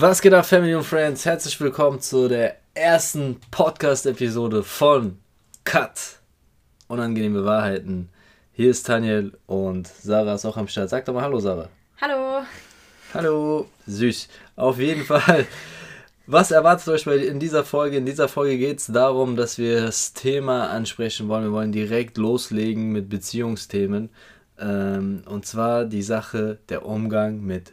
Was 0.00 0.22
geht 0.22 0.32
ab, 0.32 0.46
Family 0.46 0.76
und 0.76 0.84
Friends? 0.84 1.24
Herzlich 1.24 1.60
willkommen 1.60 2.00
zu 2.00 2.28
der 2.28 2.58
ersten 2.72 3.40
Podcast-Episode 3.50 4.62
von 4.62 5.18
Cut. 5.64 6.20
Unangenehme 6.86 7.44
Wahrheiten. 7.44 8.08
Hier 8.52 8.70
ist 8.70 8.88
Daniel 8.88 9.32
und 9.46 9.88
Sarah 9.88 10.34
ist 10.34 10.44
auch 10.44 10.56
am 10.56 10.68
Start. 10.68 10.90
Sag 10.90 11.04
doch 11.04 11.14
mal 11.14 11.22
Hallo, 11.22 11.40
Sarah. 11.40 11.68
Hallo. 12.00 12.44
Hallo. 13.12 13.66
Süß. 13.88 14.28
Auf 14.54 14.78
jeden 14.78 15.02
Fall. 15.02 15.46
Was 16.28 16.52
erwartet 16.52 16.86
euch 16.86 17.04
in 17.08 17.40
dieser 17.40 17.64
Folge? 17.64 17.96
In 17.96 18.06
dieser 18.06 18.28
Folge 18.28 18.56
geht 18.56 18.78
es 18.78 18.86
darum, 18.86 19.34
dass 19.34 19.58
wir 19.58 19.80
das 19.80 20.12
Thema 20.12 20.70
ansprechen 20.70 21.26
wollen. 21.26 21.42
Wir 21.42 21.52
wollen 21.52 21.72
direkt 21.72 22.18
loslegen 22.18 22.92
mit 22.92 23.08
Beziehungsthemen. 23.08 24.10
Ähm, 24.60 25.24
und 25.26 25.44
zwar 25.44 25.86
die 25.86 26.02
Sache 26.02 26.60
der 26.68 26.86
Umgang 26.86 27.40
mit 27.40 27.72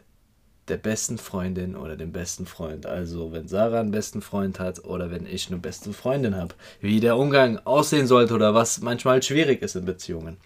der 0.67 0.77
besten 0.77 1.17
Freundin 1.17 1.75
oder 1.75 1.95
dem 1.95 2.11
besten 2.11 2.47
Freund. 2.47 2.85
Also 2.85 3.31
wenn 3.31 3.47
Sarah 3.47 3.81
einen 3.81 3.91
besten 3.91 4.21
Freund 4.21 4.59
hat 4.59 4.83
oder 4.83 5.11
wenn 5.11 5.27
ich 5.27 5.47
eine 5.47 5.59
beste 5.59 5.93
Freundin 5.93 6.35
habe. 6.35 6.55
Wie 6.81 6.99
der 6.99 7.17
Umgang 7.17 7.59
aussehen 7.65 8.07
sollte 8.07 8.33
oder 8.33 8.53
was 8.53 8.81
manchmal 8.81 9.21
schwierig 9.21 9.61
ist 9.61 9.75
in 9.75 9.85
Beziehungen. 9.85 10.37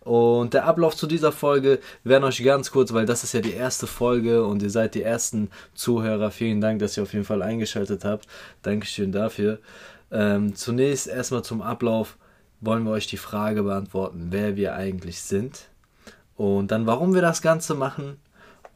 Und 0.00 0.54
der 0.54 0.64
Ablauf 0.64 0.96
zu 0.96 1.06
dieser 1.06 1.30
Folge 1.30 1.78
werden 2.02 2.24
euch 2.24 2.42
ganz 2.42 2.72
kurz, 2.72 2.92
weil 2.92 3.06
das 3.06 3.22
ist 3.22 3.32
ja 3.32 3.40
die 3.40 3.52
erste 3.52 3.86
Folge 3.86 4.44
und 4.44 4.62
ihr 4.62 4.70
seid 4.70 4.94
die 4.94 5.02
ersten 5.02 5.50
Zuhörer. 5.74 6.30
Vielen 6.30 6.60
Dank, 6.60 6.80
dass 6.80 6.96
ihr 6.96 7.04
auf 7.04 7.12
jeden 7.12 7.24
Fall 7.24 7.42
eingeschaltet 7.42 8.04
habt. 8.04 8.26
Dankeschön 8.62 9.12
dafür. 9.12 9.58
Ähm, 10.10 10.56
zunächst 10.56 11.06
erstmal 11.06 11.44
zum 11.44 11.62
Ablauf 11.62 12.16
wollen 12.60 12.84
wir 12.84 12.90
euch 12.90 13.06
die 13.06 13.16
Frage 13.16 13.62
beantworten, 13.62 14.28
wer 14.30 14.56
wir 14.56 14.74
eigentlich 14.74 15.20
sind. 15.22 15.68
Und 16.36 16.72
dann, 16.72 16.86
warum 16.86 17.14
wir 17.14 17.22
das 17.22 17.42
Ganze 17.42 17.74
machen 17.74 18.16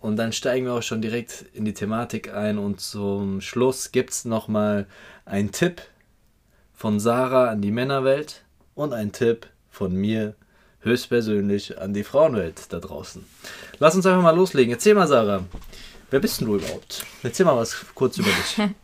und 0.04 0.16
dann 0.16 0.34
steigen 0.34 0.66
wir 0.66 0.74
auch 0.74 0.82
schon 0.82 1.00
direkt 1.00 1.46
in 1.54 1.64
die 1.64 1.72
Thematik 1.72 2.30
ein 2.30 2.58
und 2.58 2.78
zum 2.78 3.40
Schluss 3.40 3.90
gibt 3.90 4.10
es 4.10 4.26
nochmal 4.26 4.86
einen 5.24 5.50
Tipp 5.50 5.80
von 6.74 7.00
Sarah 7.00 7.48
an 7.48 7.62
die 7.62 7.70
Männerwelt 7.70 8.42
und 8.74 8.92
einen 8.92 9.12
Tipp 9.12 9.46
von 9.70 9.94
mir 9.94 10.34
höchstpersönlich 10.80 11.80
an 11.80 11.94
die 11.94 12.04
Frauenwelt 12.04 12.70
da 12.70 12.80
draußen. 12.80 13.24
Lass 13.78 13.94
uns 13.94 14.04
einfach 14.04 14.22
mal 14.22 14.36
loslegen. 14.36 14.74
Erzähl 14.74 14.94
mal, 14.94 15.08
Sarah, 15.08 15.42
wer 16.10 16.20
bist 16.20 16.38
denn 16.38 16.48
du 16.48 16.56
überhaupt? 16.56 17.06
Erzähl 17.22 17.46
mal 17.46 17.56
was 17.56 17.74
kurz 17.94 18.18
über 18.18 18.28
dich. 18.28 18.58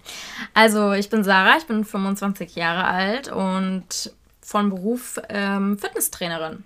Also, 0.55 0.93
ich 0.93 1.11
bin 1.11 1.23
Sarah, 1.23 1.59
ich 1.59 1.67
bin 1.67 1.85
25 1.85 2.57
Jahre 2.57 2.85
alt 2.85 3.31
und 3.31 4.11
von 4.41 4.71
Beruf 4.71 5.21
ähm, 5.29 5.79
Fitnesstrainerin. 5.79 6.65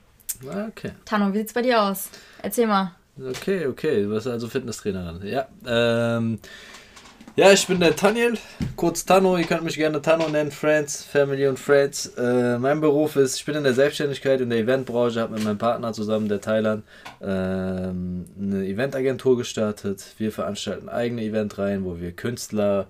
Okay. 0.68 0.92
Tano, 1.04 1.32
wie 1.34 1.38
sieht's 1.38 1.54
bei 1.54 1.62
dir 1.62 1.82
aus? 1.82 2.08
Erzähl 2.40 2.68
mal. 2.68 2.94
Okay, 3.16 3.66
okay, 3.66 4.02
du 4.02 4.08
bist 4.08 4.26
also 4.26 4.48
Fitnesstrainerin. 4.48 5.24
Ja, 5.24 5.46
ähm, 5.66 6.40
ja, 7.36 7.52
ich 7.52 7.64
bin 7.66 7.78
der 7.78 7.94
Taniel, 7.94 8.34
kurz 8.74 9.04
Tano, 9.04 9.36
ihr 9.36 9.44
könnt 9.44 9.62
mich 9.62 9.76
gerne 9.76 10.02
Tano 10.02 10.28
nennen, 10.28 10.50
Friends, 10.50 11.04
Family 11.04 11.46
und 11.46 11.58
Friends. 11.58 12.06
Äh, 12.16 12.58
mein 12.58 12.80
Beruf 12.80 13.14
ist, 13.14 13.36
ich 13.36 13.44
bin 13.44 13.54
in 13.54 13.62
der 13.62 13.74
Selbstständigkeit, 13.74 14.40
in 14.40 14.50
der 14.50 14.58
Eventbranche, 14.58 15.20
habe 15.20 15.34
mit 15.34 15.44
meinem 15.44 15.58
Partner 15.58 15.92
zusammen, 15.92 16.28
der 16.28 16.40
Thailand, 16.40 16.82
ähm, 17.22 18.26
eine 18.36 18.66
Eventagentur 18.66 19.36
gestartet. 19.36 20.04
Wir 20.18 20.32
veranstalten 20.32 20.88
eigene 20.88 21.22
Eventreihen, 21.22 21.84
wo 21.84 22.00
wir 22.00 22.10
Künstler, 22.10 22.88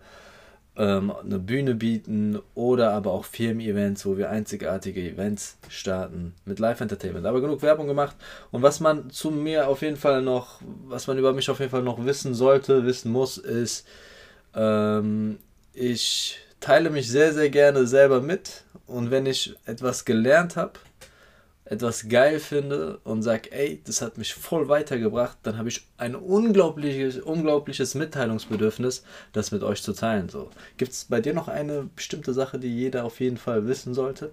ähm, 0.77 1.12
eine 1.12 1.39
Bühne 1.39 1.75
bieten 1.75 2.41
oder 2.55 2.92
aber 2.92 3.12
auch 3.12 3.25
Firmen-Events, 3.25 4.05
wo 4.06 4.17
wir 4.17 4.30
einzigartige 4.30 5.00
Events 5.00 5.56
starten 5.69 6.34
mit 6.44 6.58
Live-Entertainment. 6.58 7.27
Aber 7.27 7.41
genug 7.41 7.62
Werbung 7.62 7.86
gemacht. 7.86 8.16
Und 8.50 8.62
was 8.62 8.81
man 8.81 9.11
zu 9.11 9.31
mir 9.31 9.69
auf 9.69 9.83
jeden 9.83 9.97
Fall 9.97 10.22
noch, 10.22 10.61
was 10.86 11.06
man 11.06 11.19
über 11.19 11.33
mich 11.33 11.48
auf 11.48 11.61
jeden 11.61 11.70
Fall 11.70 11.83
noch 11.83 12.05
wissen 12.05 12.34
sollte, 12.34 12.84
wissen 12.84 13.12
muss, 13.12 13.39
ist, 13.39 13.86
ähm, 14.55 15.39
ich 15.72 16.39
teile 16.61 16.91
mich 16.91 17.09
sehr, 17.09 17.33
sehr 17.33 17.50
gerne 17.50 17.86
selber 17.86 18.20
mit. 18.20 18.65
Und 18.87 19.10
wenn 19.10 19.26
ich 19.26 19.54
etwas 19.66 20.04
gelernt 20.04 20.56
habe, 20.56 20.72
etwas 21.66 22.08
geil 22.08 22.41
finde 22.41 22.98
und 23.04 23.22
sage, 23.22 23.50
ey, 23.52 23.80
das 23.86 24.02
hat 24.02 24.19
mich 24.19 24.34
voll 24.34 24.69
weitergebracht, 24.69 25.38
dann 25.42 25.56
habe 25.56 25.70
ich 25.70 25.86
ein 25.97 26.14
unglaubliches, 26.14 27.19
unglaubliches 27.19 27.94
Mitteilungsbedürfnis, 27.94 29.02
das 29.32 29.50
mit 29.50 29.62
euch 29.62 29.82
zu 29.82 29.94
teilen. 29.94 30.28
So. 30.28 30.50
Gibt 30.76 30.92
es 30.92 31.06
bei 31.06 31.20
dir 31.20 31.32
noch 31.32 31.48
eine 31.48 31.88
bestimmte 31.97 32.34
Sache, 32.34 32.58
die 32.58 32.69
jeder 32.69 33.04
auf 33.04 33.20
jeden 33.20 33.38
Fall 33.38 33.66
wissen 33.66 33.94
sollte? 33.94 34.32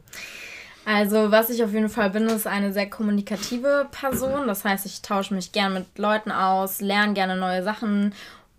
Also, 0.84 1.32
was 1.32 1.50
ich 1.50 1.64
auf 1.64 1.74
jeden 1.74 1.90
Fall 1.90 2.10
bin, 2.10 2.26
ist 2.26 2.48
eine 2.48 2.74
sehr 2.74 2.90
kommunikative 2.90 3.88
Person. 3.92 4.48
Das 4.48 4.66
heißt, 4.66 4.86
ich 4.86 5.02
tausche 5.02 5.34
mich 5.34 5.52
gerne 5.52 5.82
mit 5.82 5.98
Leuten 5.98 6.32
aus, 6.32 6.82
lerne 6.82 7.14
gerne 7.14 7.38
neue 7.38 7.64
Sachen 7.64 8.14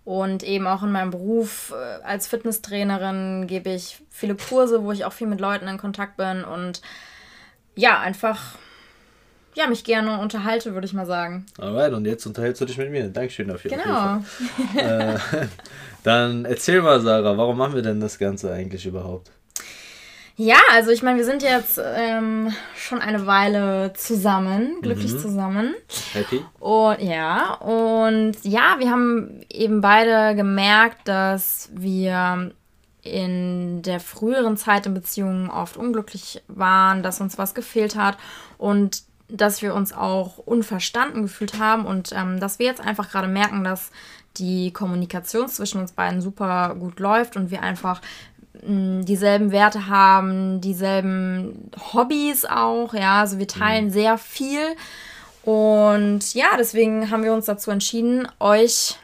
und 0.05 0.43
eben 0.43 0.67
auch 0.67 0.83
in 0.83 0.93
meinem 0.93 1.11
Beruf 1.11 1.73
äh, 1.77 2.03
als 2.05 2.27
Fitnesstrainerin 2.27 3.47
gebe 3.47 3.71
ich 3.71 4.03
viele 4.11 4.35
Kurse, 4.37 4.83
wo 4.83 4.93
ich 4.93 5.05
auch 5.05 5.13
viel 5.13 5.27
mit 5.27 5.41
Leuten 5.41 5.69
in 5.69 5.79
Kontakt 5.79 6.17
bin 6.17 6.45
und 6.45 6.81
ja, 7.75 8.01
einfach 8.01 8.59
ja, 9.55 9.67
mich 9.67 9.85
gerne 9.85 10.19
unterhalte, 10.19 10.73
würde 10.75 10.87
ich 10.87 10.95
mal 10.95 11.07
sagen. 11.07 11.45
Alright, 11.59 11.93
und 11.93 12.07
jetzt 12.07 12.25
unterhältst 12.27 12.61
du 12.61 12.65
dich 12.65 12.79
mit 12.79 12.91
mir. 12.91 13.09
Dankeschön 13.09 13.49
dafür. 13.49 13.71
Genau. 13.71 14.23
äh, 14.77 15.19
dann 16.03 16.45
erzähl 16.45 16.81
mal, 16.81 17.01
Sarah, 17.01 17.37
warum 17.37 17.59
machen 17.59 17.75
wir 17.75 17.83
denn 17.83 18.01
das 18.01 18.19
Ganze 18.19 18.53
eigentlich 18.53 18.87
überhaupt? 18.87 19.31
Ja, 20.37 20.57
also 20.73 20.91
ich 20.91 21.03
meine, 21.03 21.19
wir 21.19 21.27
sind 21.27 21.43
jetzt 21.43 21.79
ähm, 21.85 22.53
schon 22.75 23.01
eine 23.01 23.27
Weile 23.27 23.93
zusammen, 23.95 24.81
glücklich 24.81 25.13
mhm. 25.13 25.19
zusammen. 25.19 25.75
Happy. 26.15 26.43
Und 26.59 27.03
ja, 27.03 27.55
und 27.55 28.37
ja, 28.43 28.77
wir 28.79 28.91
haben 28.91 29.43
eben 29.51 29.83
beide 29.83 30.35
gemerkt, 30.35 31.07
dass 31.07 31.69
wir 31.75 32.53
in 33.03 33.83
der 33.83 34.01
früheren 34.01 34.57
Zeit 34.57 34.87
in 34.87 34.95
Beziehungen 34.95 35.51
oft 35.51 35.77
unglücklich 35.77 36.43
waren, 36.49 37.03
dass 37.03 37.21
uns 37.21 37.37
was 37.37 37.55
gefehlt 37.55 37.97
hat 37.97 38.17
und 38.59 39.03
dass 39.29 39.63
wir 39.63 39.75
uns 39.75 39.93
auch 39.93 40.39
unverstanden 40.39 41.23
gefühlt 41.23 41.59
haben 41.59 41.87
und 41.87 42.13
ähm, 42.13 42.39
dass 42.39 42.59
wir 42.59 42.67
jetzt 42.67 42.81
einfach 42.81 43.11
gerade 43.11 43.29
merken, 43.29 43.65
dass 43.65 43.91
die 44.37 44.73
Kommunikation 44.73 45.49
zwischen 45.49 45.81
uns 45.81 45.93
beiden 45.93 46.21
super 46.21 46.77
gut 46.79 47.01
läuft 47.01 47.37
und 47.37 47.51
wir 47.51 47.63
einfach 47.63 48.01
mh, 48.63 49.01
mm, 49.01 49.05
dieselben 49.05 49.51
Werte 49.51 49.89
haben, 49.89 50.61
dieselben 50.61 51.71
Hobbys 51.93 52.45
auch, 52.45 52.95
ja, 52.95 53.21
also 53.21 53.39
wir 53.39 53.49
teilen 53.49 53.87
mhm. 53.87 53.91
sehr 53.91 54.19
viel 54.19 54.77
und 55.43 56.35
ja, 56.35 56.57
deswegen 56.59 57.11
haben 57.11 57.25
wir 57.25 57.33
uns 57.33 57.47
dazu 57.47 57.71
entschieden, 57.71 58.29
euch 58.39 58.97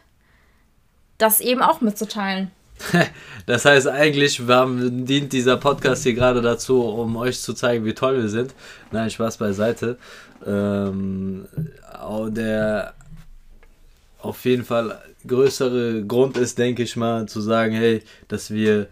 das 1.16 1.41
eben 1.41 1.62
auch 1.62 1.80
mitzuteilen. 1.80 2.53
Das 3.47 3.65
heißt 3.65 3.89
eigentlich, 3.89 4.47
haben, 4.47 5.06
dient 5.06 5.33
dieser 5.33 5.56
Podcast 5.56 6.03
hier 6.03 6.12
gerade 6.12 6.43
dazu, 6.43 6.83
um 6.83 7.16
euch 7.16 7.41
zu 7.41 7.55
zeigen, 7.55 7.87
wie 7.87 7.94
toll 7.94 8.19
wir 8.19 8.28
sind. 8.28 8.55
Nein, 8.93 9.09
Spaß 9.09 9.39
beiseite. 9.39 9.97
Ähm, 10.47 11.49
der 12.28 12.93
auf 14.21 14.44
jeden 14.44 14.65
Fall 14.65 15.00
größere 15.27 16.05
Grund 16.05 16.37
ist, 16.37 16.59
denke 16.59 16.83
ich 16.83 16.94
mal, 16.97 17.27
zu 17.27 17.41
sagen, 17.41 17.72
hey, 17.72 18.03
dass 18.28 18.50
wir 18.50 18.89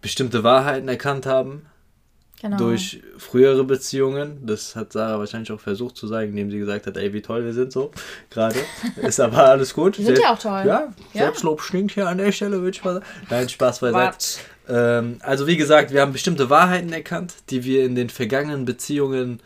bestimmte 0.00 0.44
Wahrheiten 0.44 0.88
erkannt 0.88 1.26
haben, 1.26 1.66
Genau. 2.40 2.56
Durch 2.56 3.02
frühere 3.18 3.64
Beziehungen, 3.64 4.38
das 4.46 4.74
hat 4.74 4.94
Sarah 4.94 5.18
wahrscheinlich 5.18 5.52
auch 5.52 5.60
versucht 5.60 5.96
zu 5.96 6.06
sagen, 6.06 6.30
indem 6.30 6.50
sie 6.50 6.58
gesagt 6.58 6.86
hat, 6.86 6.96
ey, 6.96 7.12
wie 7.12 7.20
toll 7.20 7.44
wir 7.44 7.52
sind 7.52 7.70
so, 7.70 7.90
gerade. 8.30 8.56
Ist 9.02 9.20
aber 9.20 9.44
alles 9.44 9.74
gut. 9.74 9.98
Wir 9.98 10.06
sind 10.06 10.18
ja 10.18 10.32
auch 10.32 10.38
toll. 10.38 10.62
Ja, 10.64 10.92
ja. 11.12 11.24
Selbstlob 11.24 11.60
stinkt 11.60 11.92
hier 11.92 12.08
an 12.08 12.16
der 12.16 12.32
Stelle, 12.32 12.62
würde 12.62 12.70
ich 12.70 12.82
mal 12.82 12.94
sagen. 12.94 13.06
Nein, 13.28 13.48
Spaß 13.48 13.80
beiseite. 13.80 14.16
Ähm, 14.68 15.18
also 15.20 15.46
wie 15.46 15.58
gesagt, 15.58 15.92
wir 15.92 16.00
haben 16.00 16.12
bestimmte 16.12 16.48
Wahrheiten 16.48 16.92
erkannt, 16.92 17.34
die 17.50 17.64
wir 17.64 17.84
in 17.84 17.94
den 17.94 18.08
vergangenen 18.08 18.64
Beziehungen 18.64 19.40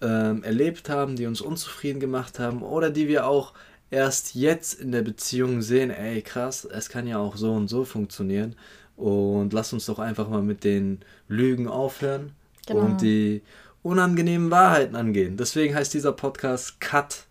ähm, 0.00 0.42
erlebt 0.42 0.88
haben, 0.88 1.14
die 1.14 1.26
uns 1.26 1.40
unzufrieden 1.40 2.00
gemacht 2.00 2.40
haben 2.40 2.62
oder 2.62 2.90
die 2.90 3.06
wir 3.06 3.26
auch 3.26 3.52
erst 3.90 4.34
jetzt 4.34 4.80
in 4.80 4.90
der 4.90 5.02
Beziehung 5.02 5.62
sehen, 5.62 5.90
ey, 5.90 6.22
krass, 6.22 6.64
es 6.64 6.88
kann 6.88 7.06
ja 7.06 7.18
auch 7.18 7.36
so 7.36 7.52
und 7.52 7.68
so 7.68 7.84
funktionieren. 7.84 8.56
Und 8.96 9.52
lass 9.52 9.72
uns 9.72 9.86
doch 9.86 9.98
einfach 9.98 10.28
mal 10.28 10.42
mit 10.42 10.64
den 10.64 11.00
Lügen 11.28 11.66
aufhören 11.68 12.32
genau. 12.66 12.80
und 12.80 13.02
die 13.02 13.42
unangenehmen 13.82 14.50
Wahrheiten 14.50 14.96
angehen. 14.96 15.36
Deswegen 15.36 15.74
heißt 15.74 15.94
dieser 15.94 16.12
Podcast 16.12 16.80
Cut. 16.80 17.24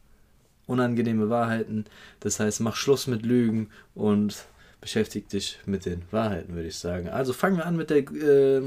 Unangenehme 0.68 1.30
Wahrheiten. 1.30 1.86
Das 2.22 2.40
heißt, 2.40 2.62
mach 2.62 2.76
Schluss 2.76 3.08
mit 3.08 3.26
Lügen 3.26 3.70
und 3.94 4.46
beschäftige 4.80 5.28
dich 5.28 5.60
mit 5.66 5.86
den 5.86 6.02
Wahrheiten, 6.12 6.56
würde 6.56 6.68
ich 6.68 6.78
sagen. 6.78 7.10
Also 7.10 7.34
fangen 7.34 7.58
wir 7.58 7.66
an 7.66 7.76
mit 7.76 7.90
der 7.90 7.98
äh, 7.98 8.62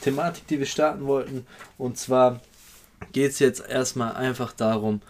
Thematik, 0.00 0.46
die 0.48 0.58
wir 0.58 0.66
starten 0.66 1.06
wollten. 1.06 1.46
Und 1.78 1.98
zwar 1.98 2.40
geht 3.12 3.32
es 3.32 3.38
jetzt 3.38 3.66
erstmal 3.68 4.14
einfach 4.14 4.52
darum, 4.52 5.02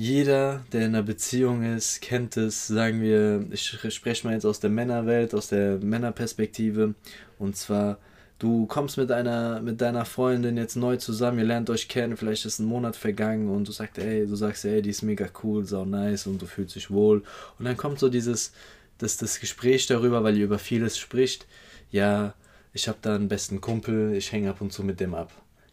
jeder, 0.00 0.64
der 0.72 0.86
in 0.86 0.94
einer 0.94 1.02
Beziehung 1.02 1.62
ist, 1.62 2.00
kennt 2.00 2.38
es, 2.38 2.66
sagen 2.66 3.02
wir, 3.02 3.44
ich 3.50 3.76
spreche 3.90 4.26
mal 4.26 4.32
jetzt 4.32 4.46
aus 4.46 4.58
der 4.58 4.70
Männerwelt, 4.70 5.34
aus 5.34 5.48
der 5.48 5.76
Männerperspektive. 5.76 6.94
Und 7.38 7.54
zwar, 7.54 7.98
du 8.38 8.64
kommst 8.64 8.96
mit 8.96 9.10
deiner, 9.10 9.60
mit 9.60 9.82
deiner 9.82 10.06
Freundin 10.06 10.56
jetzt 10.56 10.76
neu 10.76 10.96
zusammen, 10.96 11.40
ihr 11.40 11.44
lernt 11.44 11.68
euch 11.68 11.86
kennen, 11.86 12.16
vielleicht 12.16 12.46
ist 12.46 12.60
ein 12.60 12.64
Monat 12.64 12.96
vergangen 12.96 13.50
und 13.50 13.68
du 13.68 13.72
sagst, 13.72 13.98
ey, 13.98 14.26
du 14.26 14.36
sagst, 14.36 14.64
ey, 14.64 14.80
die 14.80 14.88
ist 14.88 15.02
mega 15.02 15.26
cool, 15.42 15.66
sau 15.66 15.84
nice 15.84 16.26
und 16.26 16.40
du 16.40 16.46
fühlst 16.46 16.76
dich 16.76 16.90
wohl. 16.90 17.22
Und 17.58 17.66
dann 17.66 17.76
kommt 17.76 17.98
so 17.98 18.08
dieses, 18.08 18.54
das, 18.96 19.18
das 19.18 19.38
Gespräch 19.38 19.86
darüber, 19.86 20.24
weil 20.24 20.38
ihr 20.38 20.46
über 20.46 20.58
vieles 20.58 20.96
spricht. 20.96 21.46
Ja, 21.90 22.32
ich 22.72 22.88
habe 22.88 22.96
da 23.02 23.16
einen 23.16 23.28
besten 23.28 23.60
Kumpel, 23.60 24.14
ich 24.14 24.32
hänge 24.32 24.48
ab 24.48 24.62
und 24.62 24.72
zu 24.72 24.82
mit 24.82 24.98
dem 24.98 25.14
ab. 25.14 25.30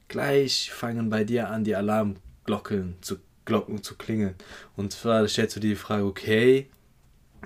Gleich 0.09 0.69
fangen 0.69 1.09
bei 1.09 1.23
dir 1.23 1.47
an, 1.47 1.63
die 1.63 1.77
Alarmglocken 1.77 2.95
zu, 2.99 3.15
Glocken 3.47 3.81
zu 3.81 3.95
klingeln. 3.95 4.35
Und 4.75 4.93
zwar 4.93 5.27
stellst 5.27 5.55
du 5.55 5.59
dir 5.59 5.71
die 5.71 5.75
Frage, 5.75 6.03
okay, 6.05 6.69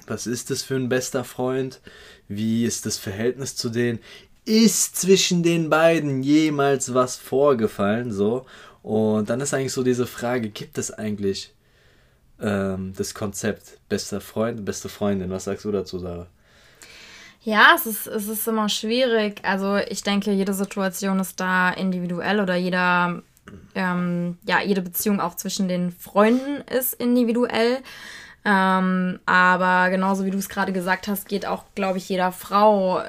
was 0.08 0.28
ist 0.28 0.50
das 0.50 0.64
für 0.64 0.76
ein 0.76 0.90
bester 0.90 1.24
Freund? 1.24 1.80
Wie 2.28 2.66
ist 2.66 2.86
das 2.86 2.98
Verhältnis 2.98 3.56
zu 3.56 3.70
denen? 3.70 4.00
Ist 4.44 4.98
zwischen 4.98 5.44
den 5.44 5.70
beiden 5.70 6.24
jemals 6.24 6.94
was 6.94 7.16
vorgefallen? 7.16 8.12
So. 8.12 8.46
Und 8.84 9.30
dann 9.30 9.40
ist 9.40 9.54
eigentlich 9.54 9.72
so 9.72 9.84
diese 9.84 10.08
Frage, 10.08 10.50
gibt 10.50 10.78
es 10.78 10.92
eigentlich 10.92 11.54
ähm, 12.42 12.94
das 12.98 13.14
Konzept 13.14 13.78
bester 13.88 14.20
Freund, 14.20 14.66
beste 14.66 14.90
Freundin? 14.90 15.30
Was 15.30 15.46
sagst 15.46 15.64
du 15.64 15.72
dazu, 15.72 16.00
Sarah? 16.00 16.28
Ja, 17.44 17.74
es 17.76 17.88
ist, 17.88 18.08
es 18.08 18.28
ist 18.28 18.48
immer 18.48 18.70
schwierig. 18.70 19.40
Also 19.44 19.78
ich 19.78 20.04
denke, 20.04 20.32
jede 20.32 20.54
Situation 20.54 21.20
ist 21.20 21.40
da 21.40 21.72
individuell 21.72 22.40
oder 22.40 22.56
jeder, 22.56 23.24
ähm, 23.76 24.38
ja, 24.46 24.62
jede 24.62 24.82
Beziehung 24.82 25.20
auch 25.20 25.36
zwischen 25.36 25.68
den 25.68 25.92
Freunden 25.92 26.62
ist 26.70 26.94
individuell. 26.94 27.80
Ähm, 28.44 29.20
aber 29.26 29.90
genauso 29.92 30.26
wie 30.26 30.32
du 30.32 30.38
es 30.38 30.50
gerade 30.50 30.74
gesagt 30.74 31.08
hast, 31.08 31.28
geht 31.28 31.46
auch, 31.46 31.66
glaube 31.76 32.00
ich, 32.00 32.10
jeder 32.10 32.32
Frau 32.32 33.04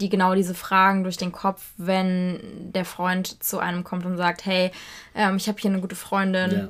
die 0.00 0.08
genau 0.08 0.34
diese 0.34 0.54
Fragen 0.54 1.02
durch 1.02 1.16
den 1.16 1.32
Kopf, 1.32 1.62
wenn 1.76 2.40
der 2.72 2.84
Freund 2.84 3.42
zu 3.42 3.58
einem 3.58 3.84
kommt 3.84 4.06
und 4.06 4.16
sagt, 4.16 4.46
hey, 4.46 4.72
ähm, 5.14 5.36
ich 5.36 5.48
habe 5.48 5.60
hier 5.60 5.70
eine 5.70 5.80
gute 5.80 5.96
Freundin. 5.96 6.50
Ja. 6.50 6.68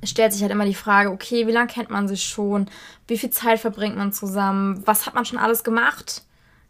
Es 0.00 0.10
stellt 0.10 0.32
sich 0.32 0.42
halt 0.42 0.52
immer 0.52 0.64
die 0.64 0.74
Frage, 0.74 1.10
okay, 1.10 1.46
wie 1.46 1.52
lange 1.52 1.68
kennt 1.68 1.90
man 1.90 2.08
sich 2.08 2.24
schon? 2.24 2.68
Wie 3.06 3.18
viel 3.18 3.30
Zeit 3.30 3.60
verbringt 3.60 3.96
man 3.96 4.12
zusammen? 4.12 4.82
Was 4.84 5.06
hat 5.06 5.14
man 5.14 5.24
schon 5.24 5.38
alles 5.38 5.64
gemacht? 5.64 6.22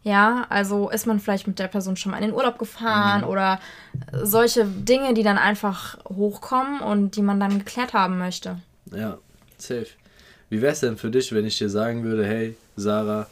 Ja, 0.09 0.47
also 0.49 0.89
ist 0.89 1.05
man 1.05 1.19
vielleicht 1.19 1.45
mit 1.45 1.59
der 1.59 1.67
Person 1.67 1.95
schon 1.95 2.11
mal 2.11 2.17
in 2.17 2.23
den 2.23 2.33
Urlaub 2.33 2.57
gefahren 2.57 3.21
mhm. 3.21 3.27
oder 3.27 3.59
solche 4.23 4.65
Dinge, 4.65 5.13
die 5.13 5.21
dann 5.21 5.37
einfach 5.37 6.03
hochkommen 6.05 6.79
und 6.79 7.15
die 7.15 7.21
man 7.21 7.39
dann 7.39 7.59
geklärt 7.59 7.93
haben 7.93 8.17
möchte. 8.17 8.57
Ja, 8.91 9.19
safe. 9.59 9.85
Wie 10.49 10.63
wäre 10.63 10.73
es 10.73 10.79
denn 10.79 10.97
für 10.97 11.11
dich, 11.11 11.31
wenn 11.31 11.45
ich 11.45 11.59
dir 11.59 11.69
sagen 11.69 12.03
würde, 12.03 12.25
hey, 12.25 12.57
Sarah, 12.75 13.27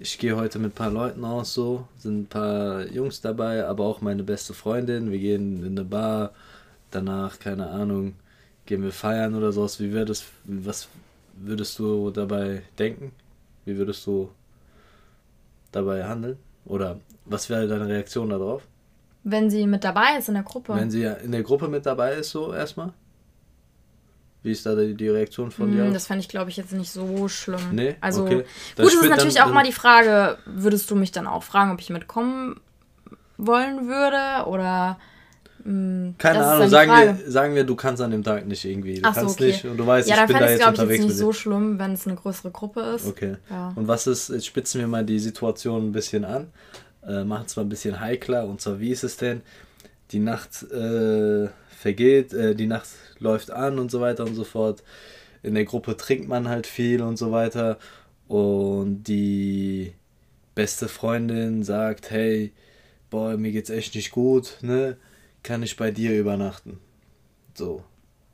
ich 0.00 0.18
gehe 0.18 0.34
heute 0.34 0.58
mit 0.58 0.72
ein 0.72 0.74
paar 0.74 0.90
Leuten 0.90 1.24
aus, 1.24 1.54
so, 1.54 1.86
sind 1.98 2.22
ein 2.22 2.26
paar 2.26 2.88
Jungs 2.88 3.20
dabei, 3.20 3.64
aber 3.64 3.84
auch 3.84 4.00
meine 4.00 4.24
beste 4.24 4.54
Freundin. 4.54 5.12
Wir 5.12 5.20
gehen 5.20 5.64
in 5.64 5.78
eine 5.78 5.84
Bar, 5.84 6.32
danach, 6.90 7.38
keine 7.38 7.68
Ahnung, 7.68 8.16
gehen 8.66 8.82
wir 8.82 8.90
feiern 8.90 9.36
oder 9.36 9.52
sowas. 9.52 9.78
Wie 9.78 9.92
wäre 9.92 10.04
das, 10.04 10.24
was 10.42 10.88
würdest 11.34 11.78
du 11.78 12.10
dabei 12.10 12.62
denken? 12.76 13.12
Wie 13.64 13.78
würdest 13.78 14.04
du 14.04 14.30
dabei 15.72 16.04
handeln? 16.04 16.38
Oder 16.64 17.00
was 17.24 17.48
wäre 17.50 17.66
deine 17.66 17.86
Reaktion 17.86 18.30
darauf? 18.30 18.62
Wenn 19.24 19.50
sie 19.50 19.66
mit 19.66 19.84
dabei 19.84 20.16
ist 20.18 20.28
in 20.28 20.34
der 20.34 20.42
Gruppe. 20.42 20.74
Wenn 20.74 20.90
sie 20.90 21.04
in 21.04 21.32
der 21.32 21.42
Gruppe 21.42 21.68
mit 21.68 21.84
dabei 21.86 22.14
ist, 22.14 22.30
so 22.30 22.52
erstmal? 22.52 22.92
Wie 24.42 24.52
ist 24.52 24.64
da 24.64 24.74
die, 24.74 24.94
die 24.94 25.08
Reaktion 25.08 25.50
von 25.50 25.72
dir? 25.72 25.84
Mm, 25.84 25.92
das 25.92 26.06
fand 26.06 26.20
ich, 26.20 26.28
glaube 26.28 26.50
ich, 26.50 26.56
jetzt 26.56 26.72
nicht 26.72 26.90
so 26.90 27.28
schlimm. 27.28 27.60
Nee, 27.72 27.96
also 28.00 28.22
okay. 28.22 28.36
gut, 28.36 28.44
es 28.76 28.94
ist 28.94 29.08
natürlich 29.08 29.34
dann, 29.34 29.48
auch 29.48 29.52
mal 29.52 29.64
die 29.64 29.72
Frage, 29.72 30.38
würdest 30.46 30.90
du 30.90 30.94
mich 30.94 31.10
dann 31.10 31.26
auch 31.26 31.42
fragen, 31.42 31.72
ob 31.72 31.80
ich 31.80 31.90
mitkommen 31.90 32.60
wollen 33.36 33.88
würde 33.88 34.48
oder 34.48 34.98
mh, 35.68 36.08
mm, 36.10 36.14
keine 36.18 36.46
Ahnung, 36.46 36.68
sagen 36.68 36.90
wir, 36.90 37.30
sagen 37.30 37.54
wir, 37.54 37.64
du 37.64 37.76
kannst 37.76 38.02
an 38.02 38.10
dem 38.10 38.22
Tag 38.22 38.46
nicht 38.46 38.64
irgendwie. 38.64 39.00
Du 39.00 39.08
Ach 39.08 39.14
kannst 39.14 39.38
so, 39.38 39.44
okay. 39.44 39.52
nicht 39.52 39.64
und 39.64 39.76
du 39.76 39.86
weißt, 39.86 40.08
ja, 40.08 40.22
ich 40.22 40.26
bin 40.26 40.36
da 40.38 40.50
jetzt 40.50 40.66
unterwegs. 40.66 40.78
Ja, 40.78 40.84
dann 40.84 40.90
ich 40.90 41.00
nicht 41.02 41.16
so 41.16 41.32
schlimm, 41.32 41.78
wenn 41.78 41.92
es 41.92 42.06
eine 42.06 42.16
größere 42.16 42.50
Gruppe 42.50 42.80
ist. 42.80 43.06
Okay. 43.06 43.36
Ja. 43.50 43.72
Und 43.74 43.88
was 43.88 44.06
ist, 44.06 44.30
jetzt 44.30 44.46
spitzen 44.46 44.80
wir 44.80 44.88
mal 44.88 45.04
die 45.04 45.18
Situation 45.18 45.88
ein 45.88 45.92
bisschen 45.92 46.24
an, 46.24 46.48
äh, 47.06 47.24
machen 47.24 47.44
es 47.46 47.56
mal 47.56 47.62
ein 47.62 47.68
bisschen 47.68 48.00
heikler 48.00 48.46
und 48.46 48.60
zwar, 48.60 48.80
wie 48.80 48.90
ist 48.90 49.04
es 49.04 49.16
denn? 49.16 49.42
Die 50.10 50.20
Nacht 50.20 50.62
äh, 50.72 51.48
vergeht, 51.78 52.32
äh, 52.32 52.54
die 52.54 52.66
Nacht 52.66 52.88
läuft 53.18 53.50
an 53.50 53.78
und 53.78 53.90
so 53.90 54.00
weiter 54.00 54.24
und 54.24 54.34
so 54.34 54.44
fort. 54.44 54.82
In 55.42 55.54
der 55.54 55.64
Gruppe 55.64 55.96
trinkt 55.96 56.28
man 56.28 56.48
halt 56.48 56.66
viel 56.66 57.02
und 57.02 57.16
so 57.16 57.30
weiter. 57.30 57.78
Und 58.26 59.04
die 59.04 59.92
beste 60.54 60.88
Freundin 60.88 61.62
sagt, 61.62 62.10
hey, 62.10 62.52
boah, 63.10 63.36
mir 63.36 63.52
geht's 63.52 63.70
echt 63.70 63.94
nicht 63.94 64.10
gut, 64.10 64.58
ne? 64.60 64.96
Kann 65.48 65.62
ich 65.62 65.78
bei 65.78 65.90
dir 65.90 66.14
übernachten? 66.14 66.78
So. 67.54 67.82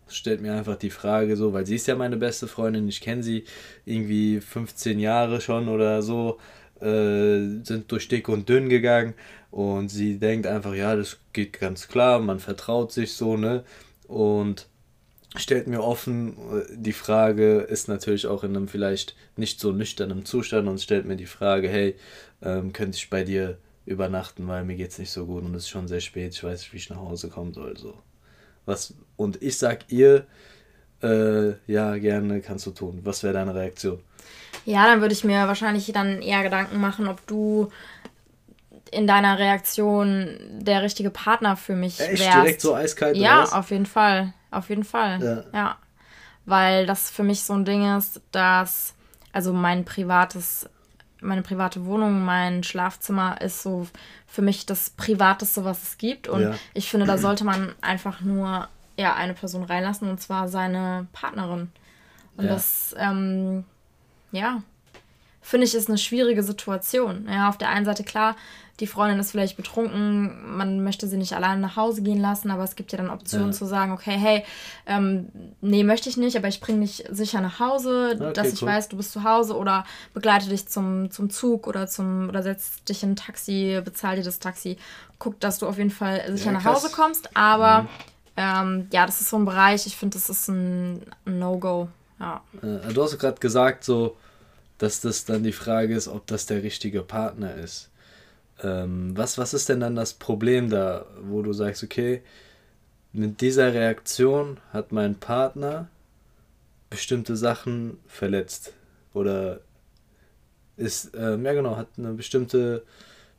Stellt 0.09 0.43
mir 0.43 0.53
einfach 0.53 0.75
die 0.75 0.91
Frage 0.91 1.37
so, 1.37 1.53
weil 1.53 1.65
sie 1.65 1.77
ist 1.77 1.87
ja 1.87 1.95
meine 1.95 2.17
beste 2.17 2.49
Freundin, 2.49 2.89
ich 2.89 3.01
kenne 3.01 3.23
sie 3.23 3.45
irgendwie 3.85 4.41
15 4.41 4.99
Jahre 4.99 5.41
schon 5.41 5.69
oder 5.69 6.03
so, 6.03 6.41
äh, 6.81 7.63
sind 7.63 7.85
durch 7.87 8.09
dick 8.09 8.29
und 8.29 8.49
dünn 8.49 8.69
gegangen 8.69 9.15
und 9.53 9.91
sie 9.91 10.19
denkt 10.19 10.49
einfach, 10.49 10.75
ja, 10.75 10.97
das 10.97 11.19
geht 11.33 11.61
ganz 11.61 11.87
klar, 11.87 12.19
man 12.19 12.41
vertraut 12.41 12.91
sich 12.91 13.13
so, 13.13 13.37
ne? 13.37 13.63
Und 14.09 14.67
stellt 15.37 15.69
mir 15.69 15.85
offen, 15.85 16.37
die 16.75 16.93
Frage 16.93 17.59
ist 17.61 17.87
natürlich 17.87 18.27
auch 18.27 18.43
in 18.43 18.57
einem 18.57 18.67
vielleicht 18.67 19.15
nicht 19.37 19.61
so 19.61 19.71
nüchternen 19.71 20.25
Zustand 20.25 20.67
und 20.67 20.81
stellt 20.81 21.07
mir 21.07 21.17
die 21.17 21.27
Frage, 21.27 21.69
hey, 21.69 21.95
ähm, 22.43 22.73
könnte 22.73 22.97
ich 22.97 23.09
bei 23.09 23.23
dir 23.23 23.57
übernachten, 23.87 24.47
weil 24.49 24.65
mir 24.65 24.77
geht's 24.77 24.99
nicht 24.99 25.11
so 25.11 25.27
gut 25.27 25.45
und 25.45 25.55
es 25.55 25.65
ist 25.65 25.69
schon 25.69 25.89
sehr 25.89 26.01
spät, 26.01 26.33
ich 26.33 26.43
weiß 26.43 26.61
nicht, 26.61 26.73
wie 26.73 26.79
ich 26.79 26.91
nach 26.91 26.99
Hause 26.99 27.29
kommen 27.29 27.53
soll. 27.53 27.77
So. 27.77 27.99
Was, 28.65 28.95
und 29.17 29.43
ich 29.43 29.59
sag 29.59 29.91
ihr, 29.93 30.27
äh, 31.03 31.53
ja, 31.67 31.97
gerne 31.99 32.41
kannst 32.41 32.67
du 32.67 32.71
tun. 32.71 33.01
Was 33.03 33.23
wäre 33.23 33.35
deine 33.35 33.55
Reaktion? 33.55 34.01
Ja, 34.65 34.87
dann 34.87 35.01
würde 35.01 35.13
ich 35.13 35.25
mir 35.25 35.47
wahrscheinlich 35.47 35.91
dann 35.93 36.23
eher 36.23 36.43
Gedanken 36.43 36.81
machen, 36.81 37.09
ob 37.09 37.27
du 37.27 37.71
in 38.91 39.07
deiner 39.07 39.39
Reaktion 39.39 40.39
der 40.51 40.83
richtige 40.83 41.11
Partner 41.11 41.57
für 41.57 41.75
mich 41.75 42.01
Echt? 42.01 42.21
wärst. 42.21 42.35
direkt 42.35 42.61
so 42.61 42.75
eiskalt 42.75 43.17
Ja, 43.17 43.45
auf 43.45 43.71
jeden 43.71 43.87
Fall. 43.87 44.33
Auf 44.51 44.69
jeden 44.69 44.85
Fall. 44.85 45.23
Ja. 45.23 45.45
ja. 45.53 45.77
Weil 46.47 46.87
das 46.87 47.11
für 47.11 47.23
mich 47.23 47.43
so 47.43 47.55
ein 47.55 47.65
Ding 47.65 47.97
ist, 47.97 48.21
dass, 48.31 48.95
also 49.33 49.53
mein 49.53 49.85
privates, 49.85 50.69
meine 51.25 51.43
private 51.43 51.85
Wohnung, 51.87 52.25
mein 52.25 52.63
Schlafzimmer 52.63 53.41
ist 53.41 53.63
so 53.63 53.87
für 54.27 54.43
mich 54.43 54.67
das 54.67 54.91
Privateste, 54.91 55.65
was 55.65 55.83
es 55.83 55.99
gibt. 55.99 56.29
Und 56.29 56.43
ja. 56.43 56.55
ich 56.75 56.91
finde, 56.91 57.07
da 57.07 57.19
sollte 57.19 57.45
man 57.45 57.75
einfach 57.81 58.21
nur 58.21 58.69
ja, 58.97 59.15
eine 59.15 59.35
Person 59.35 59.65
reinlassen, 59.65 60.09
und 60.09 60.21
zwar 60.21 60.49
seine 60.49 61.07
Partnerin. 61.13 61.73
Und 62.37 62.45
ja. 62.45 62.53
das, 62.53 62.95
ähm, 62.99 63.65
ja, 64.33 64.63
finde 65.41 65.67
ich, 65.67 65.75
ist 65.75 65.89
eine 65.89 65.99
schwierige 65.99 66.43
Situation. 66.43 67.27
Ja, 67.31 67.49
auf 67.49 67.59
der 67.59 67.71
einen 67.71 67.85
Seite 67.85 68.05
klar, 68.05 68.37
die 68.81 68.89
Freundin 68.89 69.21
ist 69.21 69.31
vielleicht 69.31 69.57
betrunken, 69.57 70.57
man 70.57 70.83
möchte 70.83 71.07
sie 71.07 71.17
nicht 71.17 71.35
alleine 71.35 71.61
nach 71.61 71.77
Hause 71.77 72.03
gehen 72.03 72.21
lassen, 72.21 72.51
aber 72.51 72.65
es 72.65 72.75
gibt 72.75 72.91
ja 72.91 72.99
dann 72.99 73.09
Optionen 73.09 73.49
ja. 73.49 73.53
zu 73.53 73.67
sagen, 73.67 73.93
okay, 73.93 74.17
hey, 74.19 74.45
ähm, 74.87 75.29
nee, 75.61 75.85
möchte 75.85 76.09
ich 76.09 76.17
nicht, 76.17 76.37
aber 76.37 76.49
ich 76.49 76.61
bringe 76.61 76.81
dich 76.81 77.05
sicher 77.09 77.41
nach 77.41 77.61
Hause, 77.61 78.17
okay, 78.17 78.33
dass 78.33 78.53
ich 78.53 78.63
cool. 78.63 78.69
weiß, 78.69 78.89
du 78.89 78.97
bist 78.97 79.13
zu 79.13 79.23
Hause 79.23 79.57
oder 79.57 79.85
begleite 80.13 80.49
dich 80.49 80.67
zum, 80.67 81.11
zum 81.13 81.31
Zug 81.31 81.69
oder 81.69 81.87
zum 81.87 82.29
oder 82.29 82.43
setz 82.43 82.83
dich 82.85 83.05
in 83.05 83.13
ein 83.13 83.17
Taxi, 83.17 83.81
bezahl 83.85 84.17
dir 84.17 84.25
das 84.25 84.41
Taxi, 84.41 84.77
guck, 85.21 85.39
dass 85.39 85.59
du 85.59 85.69
auf 85.69 85.79
jeden 85.79 85.91
Fall 85.91 86.25
sicher 86.37 86.47
ja, 86.47 86.59
nach 86.59 86.65
Hause 86.65 86.91
kommst, 86.91 87.37
aber 87.37 87.83
mhm. 87.83 87.89
ähm, 88.37 88.87
ja, 88.93 89.07
das 89.07 89.21
ist 89.21 89.31
so 89.31 89.37
ein 89.37 89.45
Bereich, 89.45 89.87
ich 89.87 89.97
finde, 89.97 90.15
das 90.15 90.29
ist 90.29 90.49
ein, 90.49 91.01
No-Go. 91.27 91.89
Ja. 92.19 92.43
Äh, 92.61 92.93
du 92.93 93.05
hast 93.05 93.17
gerade 93.21 93.39
gesagt, 93.39 93.85
so, 93.85 94.17
dass 94.79 95.01
das 95.01 95.25
dann 95.25 95.45
die 95.45 95.53
Frage 95.53 95.95
ist, 95.95 96.09
ob 96.09 96.27
das 96.27 96.47
der 96.47 96.65
richtige 96.65 97.03
Partner 97.03 97.55
ist. 97.55 97.89
Ähm, 98.65 99.17
was, 99.17 99.39
was 99.39 99.55
ist 99.55 99.69
denn 99.69 99.81
dann 99.81 99.95
das 99.95 100.15
Problem 100.15 100.71
da, 100.71 101.07
wo 101.23 101.43
du 101.43 101.53
sagst, 101.53 101.85
okay, 101.85 102.23
mit 103.13 103.41
dieser 103.41 103.73
Reaktion 103.73 104.59
hat 104.73 104.91
mein 104.91 105.15
Partner 105.15 105.89
bestimmte 106.91 107.37
Sachen 107.37 107.99
verletzt 108.07 108.73
oder 109.13 109.61
ist, 110.77 111.13
ähm, 111.17 111.45
ja 111.45 111.53
genau, 111.53 111.77
hat 111.77 111.89
eine 111.97 112.13
bestimmte 112.15 112.83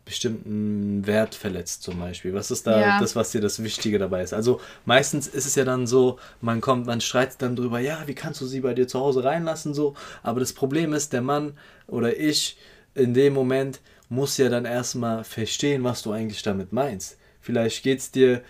bestimmten 0.05 1.05
Wert 1.07 1.33
verletzt 1.33 1.81
zum 1.81 1.99
Beispiel? 1.99 2.33
Was 2.33 2.51
ist 2.51 2.67
da 2.67 2.79
ja. 2.79 2.99
das, 2.99 3.15
was 3.15 3.31
dir 3.31 3.41
das 3.41 3.63
Wichtige 3.63 3.97
dabei 3.97 4.21
ist? 4.21 4.33
Also 4.33 4.61
meistens 4.85 5.27
ist 5.27 5.47
es 5.47 5.55
ja 5.55 5.65
dann 5.65 5.87
so, 5.87 6.19
man 6.41 6.61
kommt, 6.61 6.85
man 6.85 7.01
streitet 7.01 7.41
dann 7.41 7.55
drüber, 7.55 7.79
ja, 7.79 8.03
wie 8.05 8.13
kannst 8.13 8.39
du 8.39 8.45
sie 8.45 8.61
bei 8.61 8.75
dir 8.75 8.87
zu 8.87 8.99
Hause 8.99 9.23
reinlassen 9.23 9.73
so, 9.73 9.95
aber 10.21 10.39
das 10.39 10.53
Problem 10.53 10.93
ist, 10.93 11.11
der 11.11 11.23
Mann 11.23 11.57
oder 11.87 12.15
ich 12.17 12.57
in 12.93 13.15
dem 13.15 13.33
Moment 13.33 13.81
muss 14.15 14.37
ja 14.37 14.49
dann 14.49 14.65
erstmal 14.65 15.23
verstehen, 15.23 15.83
was 15.83 16.01
du 16.01 16.11
eigentlich 16.11 16.41
damit 16.41 16.73
meinst. 16.73 17.17
Vielleicht 17.41 17.83
geht 17.83 17.99
es 17.99 18.11
dir 18.11 18.41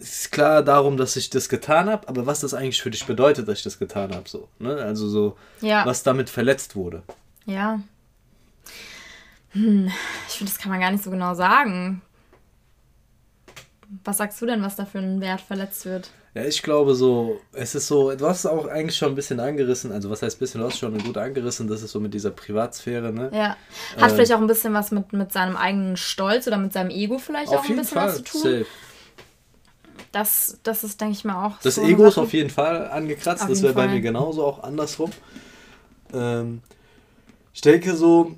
ist 0.00 0.32
klar 0.32 0.62
darum, 0.62 0.96
dass 0.96 1.16
ich 1.16 1.28
das 1.28 1.48
getan 1.48 1.90
habe, 1.90 2.08
aber 2.08 2.24
was 2.26 2.40
das 2.40 2.54
eigentlich 2.54 2.80
für 2.80 2.90
dich 2.90 3.04
bedeutet, 3.04 3.46
dass 3.46 3.58
ich 3.58 3.64
das 3.64 3.78
getan 3.78 4.14
habe, 4.14 4.28
so, 4.28 4.48
ne? 4.58 4.76
Also 4.76 5.08
so, 5.08 5.36
ja. 5.60 5.84
was 5.84 6.02
damit 6.02 6.30
verletzt 6.30 6.74
wurde. 6.74 7.02
Ja. 7.44 7.80
Hm, 9.50 9.90
ich 10.28 10.34
finde, 10.34 10.52
das 10.52 10.58
kann 10.58 10.70
man 10.70 10.80
gar 10.80 10.90
nicht 10.90 11.04
so 11.04 11.10
genau 11.10 11.34
sagen. 11.34 12.00
Was 14.04 14.18
sagst 14.18 14.40
du 14.40 14.46
denn, 14.46 14.62
was 14.62 14.76
da 14.76 14.86
für 14.86 14.98
ein 14.98 15.20
Wert 15.20 15.40
verletzt 15.40 15.84
wird? 15.84 16.10
Ja, 16.32 16.44
ich 16.44 16.62
glaube 16.62 16.94
so, 16.94 17.40
es 17.52 17.74
ist 17.74 17.88
so, 17.88 18.14
du 18.14 18.26
hast 18.26 18.40
es 18.40 18.46
auch 18.46 18.68
eigentlich 18.68 18.96
schon 18.96 19.08
ein 19.08 19.14
bisschen 19.16 19.40
angerissen, 19.40 19.90
also 19.90 20.10
was 20.10 20.22
heißt 20.22 20.36
ein 20.36 20.38
bisschen, 20.38 20.60
du 20.60 20.68
hast 20.68 20.78
schon 20.78 20.96
gut 21.02 21.16
angerissen, 21.16 21.66
das 21.66 21.82
ist 21.82 21.90
so 21.90 21.98
mit 21.98 22.14
dieser 22.14 22.30
Privatsphäre, 22.30 23.12
ne? 23.12 23.30
Ja. 23.34 23.56
Hat 23.96 24.12
äh, 24.12 24.14
vielleicht 24.14 24.32
auch 24.34 24.40
ein 24.40 24.46
bisschen 24.46 24.72
was 24.72 24.92
mit, 24.92 25.12
mit 25.12 25.32
seinem 25.32 25.56
eigenen 25.56 25.96
Stolz 25.96 26.46
oder 26.46 26.56
mit 26.58 26.72
seinem 26.72 26.90
Ego 26.90 27.18
vielleicht 27.18 27.48
auch 27.48 27.68
ein 27.68 27.76
bisschen 27.76 27.98
Fall. 27.98 28.08
was 28.08 28.16
zu 28.18 28.22
tun. 28.22 28.42
Safe. 28.42 28.66
Das, 30.12 30.58
das 30.62 30.84
ist, 30.84 31.00
denke 31.00 31.14
ich 31.14 31.24
mal, 31.24 31.46
auch. 31.46 31.58
Das 31.62 31.76
so 31.76 31.82
Ego 31.82 32.06
ist 32.06 32.18
auf 32.18 32.32
jeden 32.32 32.50
Fall 32.50 32.88
angekratzt, 32.88 33.42
auf 33.42 33.48
das 33.48 33.62
wäre 33.62 33.74
bei 33.74 33.88
mir 33.88 34.00
genauso 34.00 34.44
auch 34.44 34.62
andersrum. 34.62 35.10
Ähm, 36.12 36.62
ich 37.52 37.60
denke 37.60 37.96
so, 37.96 38.36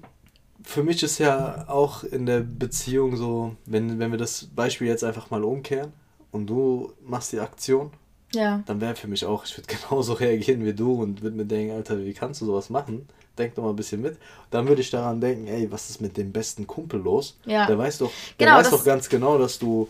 für 0.65 0.83
mich 0.83 1.03
ist 1.03 1.19
ja 1.19 1.67
auch 1.69 2.05
in 2.05 2.25
der 2.25 2.41
Beziehung 2.41 3.17
so, 3.17 3.55
wenn, 3.67 3.99
wenn 3.99 4.11
wir 4.11 4.19
das 4.19 4.49
Beispiel 4.55 4.87
jetzt 4.87 5.05
einfach 5.05 5.31
mal 5.31 5.45
umkehren 5.45 5.93
und 6.33 6.47
du 6.47 6.93
machst 7.05 7.33
die 7.33 7.39
Aktion, 7.39 7.91
ja. 8.35 8.63
dann 8.67 8.81
wäre 8.81 8.97
für 8.97 9.07
mich 9.07 9.25
auch, 9.25 9.45
ich 9.45 9.57
würde 9.57 9.73
genauso 9.89 10.15
reagieren 10.15 10.65
wie 10.65 10.73
du 10.73 11.01
und 11.01 11.23
würde 11.23 11.37
mir 11.37 11.45
denken, 11.45 11.75
Alter, 11.75 11.99
wie 12.05 12.15
kannst 12.15 12.41
du 12.41 12.47
sowas 12.47 12.71
machen? 12.71 13.09
Denk 13.39 13.55
doch 13.55 13.63
mal 13.63 13.71
ein 13.71 13.77
bisschen 13.77 14.03
mit. 14.03 14.19
Dann 14.51 14.69
würde 14.69 14.83
ich 14.83 14.91
daran 14.91 15.21
denken, 15.21 15.47
ey, 15.47 15.71
was 15.71 15.89
ist 15.89 16.01
mit 16.01 16.17
dem 16.17 16.33
besten 16.33 16.67
Kumpel 16.67 17.01
los? 17.01 17.39
Ja. 17.47 17.67
Der 17.67 17.79
weiß 17.79 17.99
doch, 17.99 18.11
der 18.39 18.47
genau, 18.47 18.59
weiß 18.59 18.71
doch 18.71 18.85
ganz 18.85 19.09
genau, 19.09 19.39
dass 19.39 19.59
du 19.59 19.89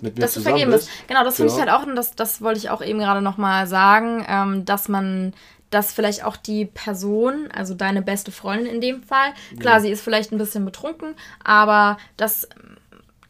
mit 0.00 0.16
mir 0.16 0.22
dass 0.22 0.32
zusammen 0.32 0.56
du 0.56 0.60
vergeben 0.60 0.72
bist. 0.72 0.90
Genau, 1.06 1.24
das 1.24 1.36
finde 1.36 1.52
ja. 1.52 1.56
ich 1.56 1.60
halt 1.64 1.70
auch, 1.70 1.86
und 1.86 1.96
das, 1.96 2.14
das 2.14 2.42
wollte 2.42 2.58
ich 2.58 2.68
auch 2.68 2.82
eben 2.82 2.98
gerade 2.98 3.22
nochmal 3.22 3.66
sagen, 3.66 4.24
ähm, 4.28 4.64
dass 4.64 4.88
man 4.88 5.32
dass 5.70 5.90
vielleicht 5.90 6.22
auch 6.24 6.36
die 6.36 6.66
Person, 6.66 7.48
also 7.50 7.72
deine 7.72 8.02
beste 8.02 8.30
Freundin 8.30 8.66
in 8.66 8.80
dem 8.82 9.02
Fall, 9.02 9.32
klar, 9.58 9.76
ja. 9.76 9.80
sie 9.80 9.90
ist 9.90 10.02
vielleicht 10.02 10.30
ein 10.30 10.36
bisschen 10.36 10.66
betrunken, 10.66 11.14
aber 11.42 11.96
dass, 12.18 12.46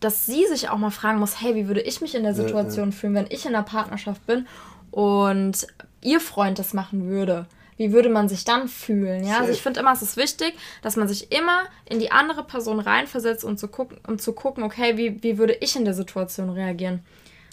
dass 0.04 0.26
sie 0.26 0.46
sich 0.46 0.68
auch 0.68 0.78
mal 0.78 0.90
fragen 0.90 1.18
muss, 1.18 1.40
hey, 1.40 1.54
wie 1.54 1.68
würde 1.68 1.80
ich 1.80 2.00
mich 2.00 2.14
in 2.14 2.22
der 2.22 2.34
Situation 2.34 2.88
ja, 2.88 2.94
ja. 2.94 3.00
fühlen, 3.00 3.14
wenn 3.14 3.26
ich 3.30 3.46
in 3.46 3.54
einer 3.54 3.64
Partnerschaft 3.64 4.26
bin 4.26 4.46
und 4.90 5.66
ihr 6.02 6.20
Freund 6.20 6.58
das 6.58 6.74
machen 6.74 7.08
würde? 7.08 7.46
Wie 7.76 7.92
würde 7.92 8.10
man 8.10 8.28
sich 8.28 8.44
dann 8.44 8.68
fühlen? 8.68 9.24
Ja, 9.24 9.40
also 9.40 9.50
ich 9.50 9.62
finde 9.62 9.80
immer, 9.80 9.92
es 9.92 10.02
ist 10.02 10.16
wichtig, 10.16 10.54
dass 10.82 10.96
man 10.96 11.08
sich 11.08 11.32
immer 11.32 11.62
in 11.88 11.98
die 11.98 12.12
andere 12.12 12.44
Person 12.44 12.80
reinversetzt 12.80 13.44
und 13.44 13.58
zu 13.58 13.68
gucken, 13.68 13.98
um 14.06 14.18
zu 14.18 14.32
gucken, 14.34 14.62
okay, 14.62 14.96
wie, 14.96 15.22
wie 15.22 15.38
würde 15.38 15.54
ich 15.54 15.74
in 15.74 15.84
der 15.84 15.94
Situation 15.94 16.50
reagieren? 16.50 17.00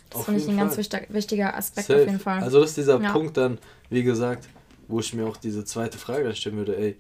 Das 0.10 0.26
finde 0.26 0.40
ich 0.40 0.48
ein 0.48 0.56
Fall. 0.56 0.66
ganz 0.66 0.78
wichtig, 0.78 1.08
wichtiger 1.10 1.56
Aspekt 1.56 1.88
Safe. 1.88 2.02
auf 2.02 2.06
jeden 2.06 2.20
Fall. 2.20 2.44
Also 2.44 2.60
das 2.60 2.72
ist 2.72 2.78
dieser 2.78 3.00
Punkt 3.00 3.38
dann, 3.38 3.60
wie 3.90 4.04
gesagt, 4.04 4.48
wo 4.88 5.00
ich 5.00 5.14
mir 5.14 5.26
auch 5.26 5.38
diese 5.38 5.64
zweite 5.66 5.98
Frage 5.98 6.36
stellen 6.36 6.58
würde, 6.58 6.78
ey, 6.78 6.98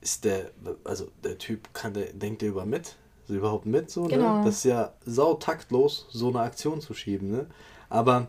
ist 0.00 0.24
der, 0.24 0.50
also 0.84 1.10
der 1.22 1.36
Typ, 1.36 1.72
kann 1.74 1.92
der, 1.92 2.12
denkt 2.12 2.42
der 2.42 2.48
über 2.48 2.64
mit? 2.64 2.96
So 3.30 3.36
überhaupt 3.36 3.66
mit 3.66 3.90
so, 3.90 4.02
ne? 4.02 4.08
genau. 4.08 4.38
ne? 4.38 4.44
Das 4.44 4.56
ist 4.56 4.64
ja 4.64 4.92
sau 5.06 5.34
taktlos, 5.34 6.06
so 6.10 6.28
eine 6.28 6.40
Aktion 6.40 6.80
zu 6.80 6.94
schieben, 6.94 7.30
ne? 7.30 7.46
Aber 7.88 8.26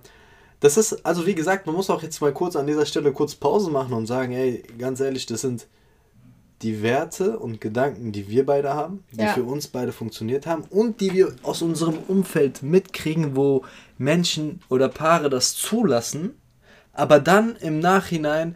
das 0.59 0.77
ist, 0.77 1.05
also 1.05 1.25
wie 1.25 1.33
gesagt, 1.33 1.65
man 1.65 1.75
muss 1.75 1.89
auch 1.89 2.03
jetzt 2.03 2.21
mal 2.21 2.31
kurz 2.31 2.55
an 2.55 2.67
dieser 2.67 2.85
Stelle 2.85 3.11
kurz 3.11 3.33
Pause 3.33 3.71
machen 3.71 3.93
und 3.93 4.05
sagen, 4.05 4.31
ey, 4.31 4.63
ganz 4.77 4.99
ehrlich, 4.99 5.25
das 5.25 5.41
sind 5.41 5.65
die 6.61 6.83
Werte 6.83 7.39
und 7.39 7.59
Gedanken, 7.59 8.11
die 8.11 8.29
wir 8.29 8.45
beide 8.45 8.75
haben, 8.75 9.03
die 9.11 9.23
ja. 9.23 9.33
für 9.33 9.43
uns 9.43 9.67
beide 9.67 9.91
funktioniert 9.91 10.45
haben 10.45 10.65
und 10.69 11.01
die 11.01 11.13
wir 11.13 11.33
aus 11.41 11.63
unserem 11.63 11.97
Umfeld 12.07 12.61
mitkriegen, 12.61 13.35
wo 13.35 13.63
Menschen 13.97 14.61
oder 14.69 14.87
Paare 14.87 15.31
das 15.31 15.55
zulassen 15.55 16.35
aber 16.93 17.19
dann 17.19 17.55
im 17.57 17.79
Nachhinein 17.79 18.55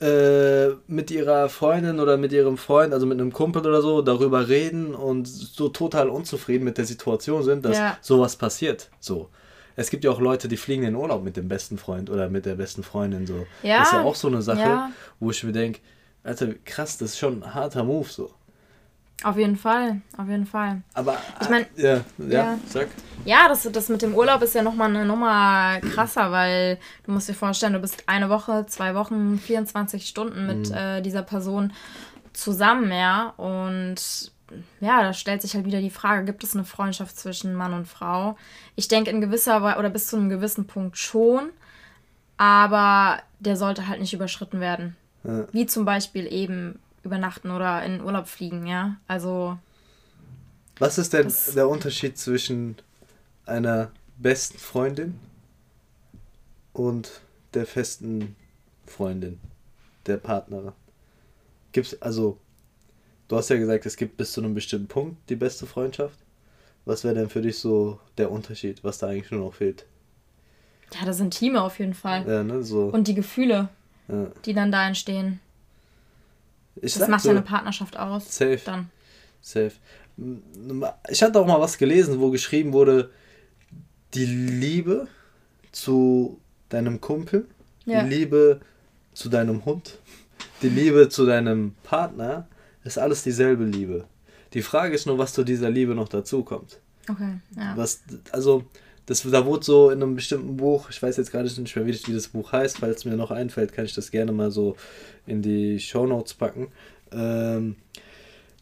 äh, 0.00 0.68
mit 0.86 1.10
ihrer 1.10 1.48
Freundin 1.48 2.00
oder 2.00 2.16
mit 2.16 2.32
ihrem 2.32 2.58
Freund, 2.58 2.92
also 2.92 3.06
mit 3.06 3.18
einem 3.18 3.32
Kumpel 3.32 3.66
oder 3.66 3.80
so, 3.80 4.02
darüber 4.02 4.48
reden 4.48 4.94
und 4.94 5.26
so 5.26 5.68
total 5.68 6.08
unzufrieden 6.08 6.64
mit 6.64 6.78
der 6.78 6.84
Situation 6.84 7.42
sind, 7.42 7.64
dass 7.64 7.78
ja. 7.78 7.98
sowas 8.00 8.36
passiert. 8.36 8.90
So. 9.00 9.28
Es 9.74 9.90
gibt 9.90 10.04
ja 10.04 10.10
auch 10.10 10.20
Leute, 10.20 10.48
die 10.48 10.56
fliegen 10.56 10.82
in 10.84 10.94
den 10.94 10.96
Urlaub 10.96 11.22
mit 11.22 11.36
dem 11.36 11.48
besten 11.48 11.78
Freund 11.78 12.10
oder 12.10 12.28
mit 12.28 12.46
der 12.46 12.54
besten 12.54 12.82
Freundin. 12.82 13.26
So. 13.26 13.46
Ja. 13.62 13.78
Das 13.78 13.88
ist 13.88 13.94
ja 13.94 14.02
auch 14.02 14.14
so 14.14 14.28
eine 14.28 14.42
Sache, 14.42 14.60
ja. 14.60 14.90
wo 15.20 15.30
ich 15.30 15.42
mir 15.44 15.52
denke, 15.52 15.80
Alter, 16.24 16.48
krass, 16.64 16.98
das 16.98 17.10
ist 17.10 17.18
schon 17.18 17.42
ein 17.42 17.54
harter 17.54 17.84
Move 17.84 18.08
so. 18.08 18.30
Auf 19.22 19.38
jeden 19.38 19.56
Fall, 19.56 20.02
auf 20.18 20.28
jeden 20.28 20.46
Fall. 20.46 20.82
Aber 20.92 21.16
ich 21.40 21.48
meine, 21.48 21.66
ja, 21.76 22.04
ja, 22.18 22.26
ja, 22.28 22.58
sag. 22.66 22.88
Ja, 23.24 23.48
das, 23.48 23.62
das 23.72 23.88
mit 23.88 24.02
dem 24.02 24.14
Urlaub 24.14 24.42
ist 24.42 24.54
ja 24.54 24.62
nochmal 24.62 24.90
eine 24.90 25.06
Nummer 25.06 25.80
krasser, 25.80 26.30
weil 26.32 26.78
du 27.04 27.12
musst 27.12 27.28
dir 27.28 27.34
vorstellen, 27.34 27.72
du 27.72 27.78
bist 27.78 28.04
eine 28.06 28.28
Woche, 28.28 28.66
zwei 28.66 28.94
Wochen, 28.94 29.38
24 29.38 30.06
Stunden 30.06 30.46
mit 30.46 30.68
mhm. 30.68 30.76
äh, 30.76 31.00
dieser 31.00 31.22
Person 31.22 31.72
zusammen, 32.34 32.92
ja. 32.92 33.32
Und 33.38 34.32
ja, 34.80 35.02
da 35.02 35.12
stellt 35.12 35.42
sich 35.42 35.54
halt 35.54 35.64
wieder 35.64 35.80
die 35.80 35.90
Frage, 35.90 36.24
gibt 36.24 36.44
es 36.44 36.54
eine 36.54 36.64
Freundschaft 36.64 37.18
zwischen 37.18 37.54
Mann 37.54 37.72
und 37.72 37.88
Frau? 37.88 38.36
Ich 38.76 38.88
denke 38.88 39.10
in 39.10 39.22
gewisser 39.22 39.62
Weise 39.62 39.78
oder 39.78 39.90
bis 39.90 40.08
zu 40.08 40.16
einem 40.16 40.28
gewissen 40.28 40.66
Punkt 40.66 40.98
schon, 40.98 41.50
aber 42.36 43.20
der 43.40 43.56
sollte 43.56 43.88
halt 43.88 44.00
nicht 44.00 44.12
überschritten 44.12 44.60
werden. 44.60 44.94
Ja. 45.24 45.46
Wie 45.52 45.66
zum 45.66 45.84
Beispiel 45.84 46.30
eben 46.30 46.78
übernachten 47.06 47.50
oder 47.50 47.82
in 47.84 48.02
Urlaub 48.02 48.26
fliegen, 48.26 48.66
ja. 48.66 48.96
Also. 49.08 49.58
Was 50.78 50.98
ist 50.98 51.12
denn 51.12 51.32
der 51.54 51.68
Unterschied 51.68 52.18
zwischen 52.18 52.76
einer 53.46 53.90
besten 54.18 54.58
Freundin 54.58 55.18
und 56.74 57.20
der 57.54 57.64
festen 57.64 58.36
Freundin, 58.86 59.40
der 60.06 60.18
Partnerin? 60.18 60.72
Gibt's, 61.72 62.00
also, 62.02 62.38
du 63.28 63.36
hast 63.36 63.48
ja 63.48 63.56
gesagt, 63.56 63.86
es 63.86 63.96
gibt 63.96 64.16
bis 64.16 64.32
zu 64.32 64.42
einem 64.42 64.54
bestimmten 64.54 64.88
Punkt 64.88 65.30
die 65.30 65.36
beste 65.36 65.66
Freundschaft. 65.66 66.18
Was 66.84 67.02
wäre 67.02 67.14
denn 67.14 67.30
für 67.30 67.42
dich 67.42 67.58
so 67.58 67.98
der 68.18 68.30
Unterschied, 68.30 68.84
was 68.84 68.98
da 68.98 69.08
eigentlich 69.08 69.30
nur 69.30 69.40
noch 69.40 69.54
fehlt? 69.54 69.86
Ja, 70.94 71.04
das 71.04 71.22
Team 71.30 71.56
auf 71.56 71.78
jeden 71.78 71.94
Fall. 71.94 72.26
Ja, 72.26 72.44
ne, 72.44 72.62
so. 72.62 72.84
Und 72.84 73.08
die 73.08 73.14
Gefühle, 73.14 73.68
ja. 74.08 74.26
die 74.44 74.54
dann 74.54 74.70
da 74.70 74.86
entstehen. 74.86 75.40
Ich 76.82 76.94
das 76.94 77.08
macht 77.08 77.24
ja 77.24 77.30
eine 77.30 77.42
Partnerschaft 77.42 77.96
aus. 77.96 78.36
Safe. 78.36 78.60
Dann. 78.64 78.90
Safe. 79.40 79.72
Ich 81.08 81.22
hatte 81.22 81.40
auch 81.40 81.46
mal 81.46 81.60
was 81.60 81.76
gelesen, 81.78 82.20
wo 82.20 82.30
geschrieben 82.30 82.72
wurde, 82.72 83.10
die 84.14 84.24
Liebe 84.24 85.08
zu 85.72 86.40
deinem 86.68 87.00
Kumpel, 87.00 87.46
ja. 87.84 88.02
die 88.02 88.08
Liebe 88.08 88.60
zu 89.12 89.28
deinem 89.28 89.64
Hund, 89.64 89.98
die 90.62 90.68
Liebe 90.68 91.08
zu 91.08 91.26
deinem 91.26 91.74
Partner, 91.82 92.48
ist 92.84 92.98
alles 92.98 93.22
dieselbe 93.22 93.64
Liebe. 93.64 94.06
Die 94.54 94.62
Frage 94.62 94.94
ist 94.94 95.06
nur, 95.06 95.18
was 95.18 95.34
zu 95.34 95.44
dieser 95.44 95.70
Liebe 95.70 95.94
noch 95.94 96.08
dazu 96.08 96.42
kommt. 96.42 96.78
Okay, 97.08 97.38
ja. 97.56 97.76
Was, 97.76 98.02
also, 98.32 98.64
das, 99.06 99.22
da 99.22 99.46
wurde 99.46 99.64
so 99.64 99.90
in 99.90 100.02
einem 100.02 100.16
bestimmten 100.16 100.56
Buch, 100.56 100.90
ich 100.90 101.00
weiß 101.00 101.16
jetzt 101.16 101.30
gerade 101.30 101.44
nicht 101.48 101.76
mehr, 101.76 101.86
wie, 101.86 102.12
das 102.12 102.28
Buch 102.28 102.52
heißt, 102.52 102.78
falls 102.78 103.04
mir 103.04 103.16
noch 103.16 103.30
einfällt, 103.30 103.72
kann 103.72 103.84
ich 103.84 103.94
das 103.94 104.10
gerne 104.10 104.32
mal 104.32 104.50
so 104.50 104.76
in 105.26 105.42
die 105.42 105.78
Show 105.78 106.06
Notes 106.06 106.34
packen. 106.34 106.68
Ähm, 107.12 107.76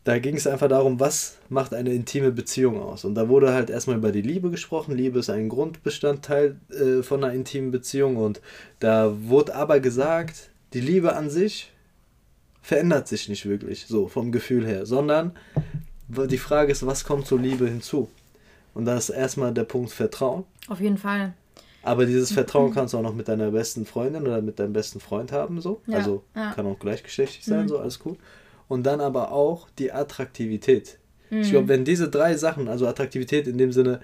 da 0.05 0.19
ging 0.19 0.37
es 0.37 0.47
einfach 0.47 0.69
darum, 0.69 1.01
was 1.01 1.39
macht 1.49 1.73
eine 1.73 1.95
intime 1.95 2.31
Beziehung 2.31 2.79
aus. 2.79 3.07
Und 3.07 3.15
da 3.15 3.31
wurde 3.31 3.55
halt 3.55 3.71
erstmal 3.71 3.97
über 3.97 4.13
die 4.13 4.21
Liebe 4.21 4.51
gesprochen. 4.51 4.95
Liebe 4.95 5.19
ist 5.19 5.31
ein 5.31 5.49
Grundbestandteil 5.49 6.57
äh, 6.71 7.03
von 7.03 7.25
einer 7.25 7.33
intimen 7.33 7.71
Beziehung. 7.71 8.17
Und 8.17 8.43
da 8.81 9.15
wurde 9.23 9.55
aber 9.55 9.81
gesagt, 9.81 10.51
die 10.75 10.83
Liebe 10.83 11.17
an 11.17 11.31
sich 11.31 11.73
verändert 12.61 13.09
sich 13.09 13.31
nicht 13.31 13.47
wirklich 13.47 13.87
so 13.87 14.09
vom 14.09 14.31
Gefühl 14.31 14.67
her, 14.67 14.85
sondern 14.85 15.33
die 16.09 16.39
Frage 16.39 16.73
ist, 16.73 16.87
was 16.87 17.05
kommt 17.05 17.27
zur 17.27 17.41
Liebe 17.41 17.67
hinzu? 17.67 18.11
Und 18.75 18.85
da 18.85 18.97
ist 18.97 19.09
erstmal 19.09 19.53
der 19.55 19.65
Punkt 19.65 19.91
Vertrauen. 19.91 20.45
Auf 20.69 20.81
jeden 20.81 20.99
Fall. 20.99 21.35
Aber 21.83 22.07
dieses 22.07 22.33
Vertrauen 22.33 22.73
kannst 22.73 22.95
du 22.95 22.99
auch 22.99 23.03
noch 23.03 23.15
mit 23.15 23.29
deiner 23.29 23.51
besten 23.51 23.85
Freundin 23.85 24.23
oder 24.23 24.41
mit 24.41 24.59
deinem 24.59 24.73
besten 24.73 25.01
Freund 25.01 25.33
haben, 25.33 25.61
so. 25.61 25.83
Ja, 25.87 25.99
also 25.99 26.25
ja. 26.35 26.53
kann 26.53 26.67
auch 26.67 26.79
gleichgeschlechtlich 26.79 27.45
sein, 27.45 27.65
mhm. 27.65 27.69
so, 27.69 27.79
alles 27.79 27.99
gut. 27.99 28.19
Und 28.69 28.85
dann 28.85 29.01
aber 29.01 29.33
auch 29.33 29.69
die 29.79 29.93
Attraktivität. 29.93 30.99
Mhm. 31.31 31.41
Ich 31.43 31.51
glaube, 31.51 31.69
wenn 31.69 31.85
diese 31.85 32.09
drei 32.09 32.37
Sachen, 32.37 32.69
also 32.69 32.87
Attraktivität 32.87 33.47
in 33.47 33.59
dem 33.59 33.71
Sinne, 33.71 34.01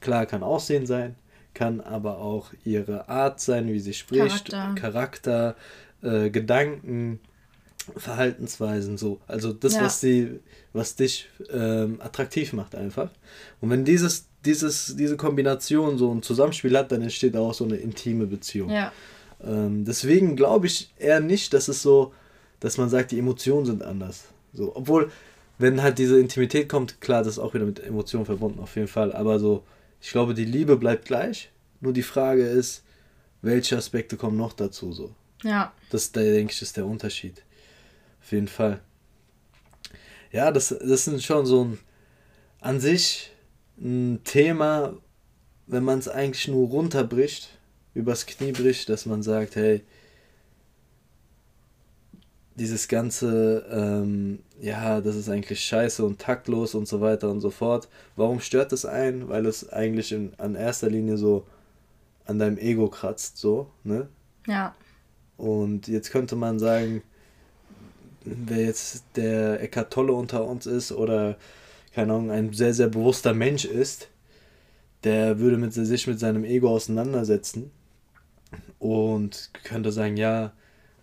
klar, 0.00 0.26
kann 0.26 0.42
Aussehen 0.42 0.84
sein, 0.84 1.16
kann 1.54 1.80
aber 1.80 2.18
auch 2.18 2.50
ihre 2.64 3.08
Art 3.08 3.40
sein, 3.40 3.68
wie 3.68 3.80
sie 3.80 3.94
spricht, 3.94 4.50
Charakter, 4.50 4.74
Charakter 4.74 5.56
äh, 6.02 6.30
Gedanken, 6.30 7.20
Verhaltensweisen 7.96 8.96
so. 8.98 9.20
Also 9.26 9.52
das, 9.52 9.74
ja. 9.74 9.82
was 9.82 10.00
sie, 10.00 10.40
was 10.72 10.96
dich 10.96 11.28
ähm, 11.50 12.00
attraktiv 12.00 12.52
macht 12.52 12.74
einfach. 12.74 13.10
Und 13.60 13.70
wenn 13.70 13.84
dieses, 13.84 14.26
dieses, 14.44 14.96
diese 14.96 15.16
Kombination 15.16 15.98
so 15.98 16.12
ein 16.12 16.22
Zusammenspiel 16.22 16.76
hat, 16.76 16.92
dann 16.92 17.02
entsteht 17.02 17.36
auch 17.36 17.54
so 17.54 17.64
eine 17.64 17.76
intime 17.76 18.26
Beziehung. 18.26 18.70
Ja. 18.70 18.92
Ähm, 19.44 19.84
deswegen 19.84 20.36
glaube 20.36 20.66
ich 20.66 20.92
eher 20.98 21.20
nicht, 21.20 21.52
dass 21.54 21.68
es 21.68 21.82
so, 21.82 22.12
dass 22.60 22.78
man 22.78 22.88
sagt, 22.88 23.10
die 23.10 23.18
Emotionen 23.18 23.66
sind 23.66 23.82
anders. 23.82 24.24
So, 24.52 24.76
obwohl, 24.76 25.10
wenn 25.58 25.82
halt 25.82 25.98
diese 25.98 26.18
Intimität 26.18 26.68
kommt, 26.68 27.00
klar, 27.00 27.24
das 27.24 27.34
ist 27.34 27.38
auch 27.38 27.54
wieder 27.54 27.64
mit 27.64 27.80
Emotionen 27.80 28.26
verbunden, 28.26 28.60
auf 28.60 28.76
jeden 28.76 28.88
Fall. 28.88 29.12
Aber 29.12 29.38
so, 29.38 29.64
ich 30.00 30.10
glaube, 30.10 30.34
die 30.34 30.44
Liebe 30.44 30.76
bleibt 30.76 31.06
gleich. 31.06 31.50
Nur 31.80 31.92
die 31.92 32.02
Frage 32.02 32.44
ist, 32.44 32.84
welche 33.40 33.76
Aspekte 33.76 34.16
kommen 34.16 34.36
noch 34.36 34.52
dazu 34.52 34.92
so. 34.92 35.14
Ja. 35.42 35.72
Das, 35.90 36.12
da 36.12 36.20
denke 36.20 36.52
ich, 36.52 36.62
ist 36.62 36.76
der 36.76 36.86
Unterschied. 36.86 37.42
Auf 38.22 38.32
jeden 38.32 38.48
Fall. 38.48 38.80
Ja, 40.30 40.50
das, 40.50 40.68
das 40.68 41.06
ist 41.06 41.24
schon 41.24 41.44
so 41.44 41.64
ein 41.64 41.78
an 42.62 42.80
sich 42.80 43.32
ein 43.78 44.20
Thema, 44.24 44.94
wenn 45.66 45.84
man 45.84 45.98
es 45.98 46.08
eigentlich 46.08 46.48
nur 46.48 46.68
runterbricht, 46.68 47.58
übers 47.94 48.24
Knie 48.24 48.52
bricht, 48.52 48.88
dass 48.88 49.04
man 49.04 49.22
sagt, 49.22 49.56
hey, 49.56 49.82
dieses 52.54 52.86
ganze, 52.86 53.66
ähm, 53.70 54.40
ja, 54.60 55.00
das 55.00 55.16
ist 55.16 55.28
eigentlich 55.28 55.64
scheiße 55.64 56.04
und 56.04 56.20
taktlos 56.20 56.74
und 56.74 56.86
so 56.86 57.00
weiter 57.00 57.30
und 57.30 57.40
so 57.40 57.50
fort. 57.50 57.88
Warum 58.14 58.40
stört 58.40 58.72
das 58.72 58.84
ein? 58.84 59.28
Weil 59.28 59.46
es 59.46 59.70
eigentlich 59.70 60.12
in, 60.12 60.32
an 60.38 60.54
erster 60.54 60.88
Linie 60.88 61.16
so 61.16 61.46
an 62.24 62.38
deinem 62.38 62.58
Ego 62.58 62.88
kratzt, 62.88 63.38
so, 63.38 63.70
ne? 63.82 64.08
Ja. 64.46 64.74
Und 65.36 65.88
jetzt 65.88 66.10
könnte 66.10 66.36
man 66.36 66.58
sagen, 66.60 67.02
wer 68.24 68.64
jetzt 68.64 69.04
der 69.16 69.60
Eckart 69.60 69.92
Tolle 69.92 70.12
unter 70.12 70.46
uns 70.46 70.66
ist 70.66 70.92
oder, 70.92 71.36
keine 71.94 72.12
Ahnung, 72.12 72.30
ein 72.30 72.52
sehr, 72.52 72.74
sehr 72.74 72.88
bewusster 72.88 73.34
Mensch 73.34 73.64
ist, 73.64 74.08
der 75.04 75.38
würde 75.38 75.58
mit, 75.58 75.72
sich 75.72 76.06
mit 76.06 76.20
seinem 76.20 76.44
Ego 76.44 76.70
auseinandersetzen 76.70 77.70
und 78.78 79.50
könnte 79.64 79.92
sagen, 79.92 80.16
ja, 80.16 80.52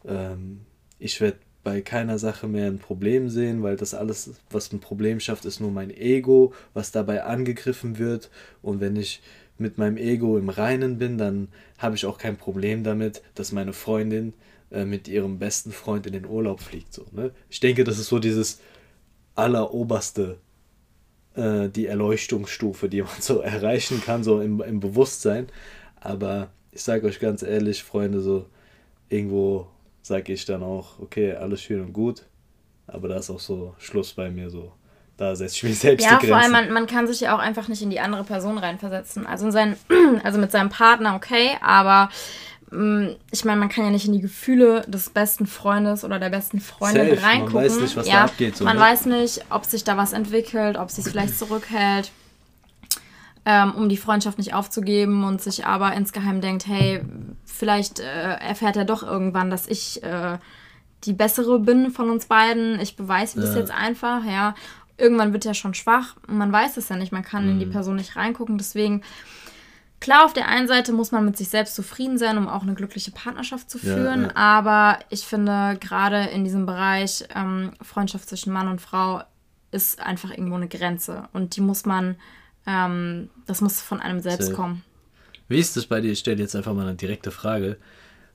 ähm, 0.06 0.62
ich 1.00 1.20
werde 1.22 1.38
bei 1.64 1.82
keiner 1.82 2.18
Sache 2.18 2.48
mehr 2.48 2.68
ein 2.68 2.80
Problem 2.80 3.30
sehen, 3.30 3.64
weil 3.64 3.76
das 3.76 3.94
alles, 3.94 4.32
was 4.50 4.72
ein 4.72 4.80
Problem 4.80 5.20
schafft, 5.20 5.46
ist 5.46 5.60
nur 5.60 5.72
mein 5.72 5.92
Ego, 5.92 6.54
was 6.74 6.92
dabei 6.92 7.24
angegriffen 7.24 7.98
wird. 7.98 8.30
Und 8.62 8.80
wenn 8.80 8.96
ich 8.96 9.22
mit 9.58 9.78
meinem 9.78 9.98
Ego 9.98 10.38
im 10.38 10.50
Reinen 10.50 10.98
bin, 10.98 11.18
dann 11.18 11.50
habe 11.78 11.96
ich 11.96 12.06
auch 12.06 12.18
kein 12.18 12.38
Problem 12.38 12.84
damit, 12.84 13.22
dass 13.36 13.52
meine 13.52 13.74
Freundin 13.74 14.34
äh, 14.72 14.86
mit 14.86 15.08
ihrem 15.08 15.40
besten 15.40 15.72
Freund 15.72 16.06
in 16.06 16.14
den 16.14 16.26
Urlaub 16.26 16.62
fliegt. 16.62 16.94
So, 16.94 17.06
ne? 17.12 17.32
Ich 17.50 17.60
denke, 17.60 17.84
das 17.84 18.00
ist 18.00 18.08
so 18.08 18.20
dieses 18.20 18.60
alleroberste, 19.36 20.38
äh, 21.36 21.70
die 21.70 21.88
Erleuchtungsstufe, 21.88 22.90
die 22.90 23.02
man 23.02 23.20
so 23.20 23.40
erreichen 23.42 24.02
kann, 24.02 24.24
so 24.24 24.42
im, 24.42 24.62
im 24.62 24.80
Bewusstsein. 24.80 25.48
Aber 26.00 26.50
ich 26.72 26.84
sage 26.84 27.08
euch 27.08 27.20
ganz 27.20 27.44
ehrlich, 27.44 27.84
Freunde, 27.84 28.22
so 28.22 28.46
irgendwo 29.10 29.68
sage 30.02 30.34
ich 30.34 30.46
dann 30.46 30.64
auch, 30.64 31.00
okay, 31.00 31.34
alles 31.34 31.62
schön 31.62 31.82
und 31.82 31.94
gut, 31.94 32.24
aber 32.88 33.08
da 33.08 33.18
ist 33.18 33.30
auch 33.30 33.40
so 33.40 33.76
Schluss 33.80 34.14
bei 34.14 34.30
mir 34.30 34.50
so. 34.50 34.72
Da 35.18 35.36
setze 35.36 35.56
ich 35.56 35.64
mich 35.64 35.80
selbst 35.80 36.06
ja, 36.06 36.12
die 36.12 36.28
Grenzen. 36.28 36.30
Ja, 36.30 36.36
vor 36.36 36.44
allem, 36.44 36.52
man, 36.52 36.74
man 36.74 36.88
kann 36.88 37.08
sich 37.08 37.20
ja 37.22 37.36
auch 37.36 37.40
einfach 37.40 37.68
nicht 37.68 37.82
in 37.82 37.90
die 37.90 38.00
andere 38.00 38.24
Person 38.24 38.58
reinversetzen. 38.58 39.26
Also, 39.26 39.46
in 39.46 39.52
sein, 39.52 39.76
also 40.24 40.40
mit 40.40 40.52
seinem 40.52 40.70
Partner, 40.70 41.16
okay, 41.16 41.58
aber 41.62 42.10
ich 43.32 43.46
meine, 43.46 43.60
man 43.60 43.70
kann 43.70 43.86
ja 43.86 43.90
nicht 43.90 44.06
in 44.06 44.14
die 44.14 44.22
Gefühle 44.22 44.82
des 44.88 45.10
besten 45.10 45.48
Freundes 45.48 46.04
oder 46.04 46.20
der 46.20 46.30
besten 46.30 46.60
Freundin 46.60 47.16
Safe. 47.16 47.24
reingucken. 47.24 47.54
Man 47.56 47.64
weiß 47.64 47.80
nicht, 47.80 47.96
was 47.96 48.08
ja, 48.08 48.14
da 48.14 48.26
abgeht. 48.26 48.58
So, 48.58 48.64
man 48.64 48.76
ne? 48.76 48.82
weiß 48.82 49.08
nicht, 49.08 49.42
ob 49.50 49.66
sich 49.66 49.84
da 49.84 49.98
was 49.98 50.14
entwickelt, 50.14 50.78
ob 50.78 50.92
sich 50.92 51.04
vielleicht 51.04 51.38
zurückhält 51.40 52.12
ähm, 53.46 53.74
um 53.74 53.90
die 53.90 53.98
Freundschaft 53.98 54.38
nicht 54.38 54.54
aufzugeben 54.54 55.24
und 55.24 55.42
sich 55.42 55.66
aber 55.66 55.94
insgeheim 55.94 56.42
denkt, 56.42 56.68
hey, 56.68 57.02
vielleicht 57.46 58.00
äh, 58.00 58.34
erfährt 58.36 58.78
er 58.78 58.86
doch 58.86 59.02
irgendwann, 59.02 59.50
dass 59.50 59.66
ich 59.68 60.04
äh, 60.04 60.38
die 61.06 61.14
bessere 61.14 61.60
bin 61.60 61.90
von 61.90 62.12
uns 62.12 62.28
beiden. 62.28 62.80
Ich 62.80 62.96
beweise 62.96 63.42
das 63.42 63.56
ja. 63.56 63.62
jetzt 63.62 63.72
einfach, 63.72 64.24
ja. 64.26 64.54
Irgendwann 64.98 65.34
wird 65.34 65.46
er 65.46 65.56
schon 65.56 65.74
schwach. 65.74 66.16
Man 66.28 66.52
weiß 66.52 66.78
es 66.78 66.90
ja 66.90 66.98
nicht, 66.98 67.12
man 67.12 67.24
kann 67.24 67.46
mhm. 67.46 67.52
in 67.54 67.60
die 67.60 67.66
mhm. 67.66 67.72
Person 67.72 67.96
nicht 67.96 68.16
reingucken. 68.18 68.58
Deswegen, 68.60 69.02
klar, 70.00 70.25
auf 70.25 70.34
der 70.34 70.48
einen 70.48 70.68
Seite 70.68 70.91
muss 70.91 71.12
man 71.12 71.25
mit 71.25 71.38
sich 71.38 71.50
selbst 71.50 71.75
zufrieden 71.75 72.18
sein, 72.18 72.38
um 72.38 72.48
auch 72.48 72.63
eine 72.63 72.74
glückliche 72.74 73.12
Partnerschaft 73.12 73.70
zu 73.70 73.79
führen. 73.79 74.22
Ja, 74.22 74.27
ja. 74.27 74.36
Aber 74.36 75.00
ich 75.10 75.22
finde, 75.22 75.77
gerade 75.79 76.25
in 76.29 76.44
diesem 76.44 76.65
Bereich 76.65 77.25
ähm, 77.36 77.74
Freundschaft 77.82 78.29
zwischen 78.29 78.53
Mann 78.53 78.68
und 78.68 78.82
Frau 78.82 79.24
ist 79.72 80.00
einfach 80.01 80.32
irgendwo 80.32 80.56
eine 80.56 80.68
Grenze. 80.68 81.27
Und 81.34 81.56
die 81.56 81.62
muss 81.62 81.86
man 81.86 82.15
ähm, 82.70 83.29
das 83.48 83.62
muss 83.62 83.82
von 83.82 84.00
einem 84.00 84.20
selbst 84.20 84.48
Safe. 84.48 84.56
kommen. 84.56 84.84
Wie 85.48 85.60
ist 85.60 85.75
das 85.75 85.88
bei 85.88 86.01
dir? 86.01 86.12
Ich 86.12 86.20
stelle 86.20 86.39
jetzt 86.39 86.56
einfach 86.56 86.74
mal 86.74 86.88
eine 86.88 86.96
direkte 86.96 87.32
Frage. 87.32 87.77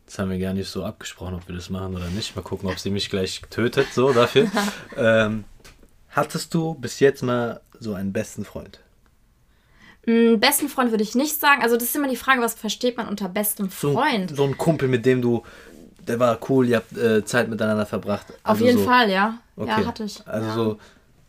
Das 0.06 0.18
haben 0.18 0.30
wir 0.30 0.38
gar 0.38 0.52
nicht 0.52 0.68
so 0.68 0.84
abgesprochen, 0.84 1.34
ob 1.34 1.48
wir 1.48 1.54
das 1.54 1.70
machen 1.70 1.94
oder 1.94 2.08
nicht. 2.08 2.34
Mal 2.34 2.42
gucken, 2.42 2.68
ob 2.68 2.78
sie 2.78 2.90
mich 2.90 3.08
gleich 3.08 3.42
tötet, 3.50 3.92
so 3.92 4.12
dafür. 4.12 4.50
ähm, 4.96 5.44
hattest 6.10 6.52
du 6.52 6.74
bis 6.74 7.00
jetzt 7.00 7.22
mal 7.22 7.60
so 7.78 7.94
einen 7.94 8.12
besten 8.12 8.44
Freund? 8.44 8.80
Mm, 10.06 10.38
besten 10.38 10.68
Freund 10.68 10.90
würde 10.90 11.02
ich 11.02 11.14
nicht 11.14 11.38
sagen. 11.38 11.62
Also 11.62 11.76
das 11.76 11.84
ist 11.84 11.96
immer 11.96 12.08
die 12.08 12.16
Frage, 12.16 12.40
was 12.40 12.54
versteht 12.54 12.96
man 12.96 13.08
unter 13.08 13.28
bestem 13.28 13.70
Freund? 13.70 14.30
So, 14.30 14.36
so 14.36 14.44
ein 14.44 14.58
Kumpel, 14.58 14.88
mit 14.88 15.06
dem 15.06 15.22
du, 15.22 15.42
der 16.06 16.18
war 16.18 16.38
cool, 16.48 16.68
ihr 16.68 16.76
habt 16.76 16.96
äh, 16.96 17.24
Zeit 17.24 17.48
miteinander 17.48 17.86
verbracht. 17.86 18.26
Also 18.42 18.64
Auf 18.64 18.66
jeden 18.66 18.78
so. 18.78 18.84
Fall, 18.84 19.10
ja. 19.10 19.38
Okay. 19.56 19.80
Ja, 19.80 19.86
hatte 19.86 20.04
ich. 20.04 20.26
Also 20.26 20.48
ja. 20.48 20.54
so, 20.54 20.78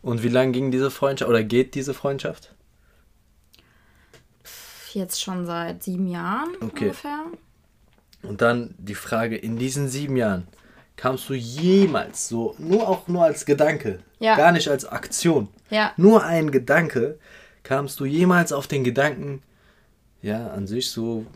und 0.02 0.22
wie 0.22 0.28
lange 0.28 0.52
ging 0.52 0.70
diese 0.70 0.90
Freundschaft 0.90 1.28
oder 1.28 1.42
geht 1.42 1.74
diese 1.74 1.94
Freundschaft? 1.94 2.52
jetzt 4.96 5.22
schon 5.22 5.46
seit 5.46 5.82
sieben 5.82 6.08
Jahren 6.08 6.50
okay. 6.60 6.86
ungefähr. 6.86 7.24
Und 8.22 8.40
dann 8.40 8.74
die 8.78 8.94
Frage, 8.94 9.36
in 9.36 9.58
diesen 9.58 9.88
sieben 9.88 10.16
Jahren, 10.16 10.48
kamst 10.96 11.28
du 11.28 11.34
jemals 11.34 12.28
so, 12.28 12.56
nur 12.58 12.88
auch 12.88 13.06
nur 13.06 13.22
als 13.22 13.44
Gedanke, 13.44 14.00
ja. 14.18 14.36
gar 14.36 14.50
nicht 14.50 14.68
als 14.68 14.86
Aktion, 14.86 15.48
ja. 15.70 15.92
nur 15.96 16.24
ein 16.24 16.50
Gedanke, 16.50 17.18
kamst 17.66 17.98
du 17.98 18.04
jemals 18.04 18.52
auf 18.52 18.68
den 18.68 18.84
Gedanken, 18.84 19.42
ja, 20.22 20.48
an 20.48 20.66
sich 20.66 20.90
so. 20.90 21.26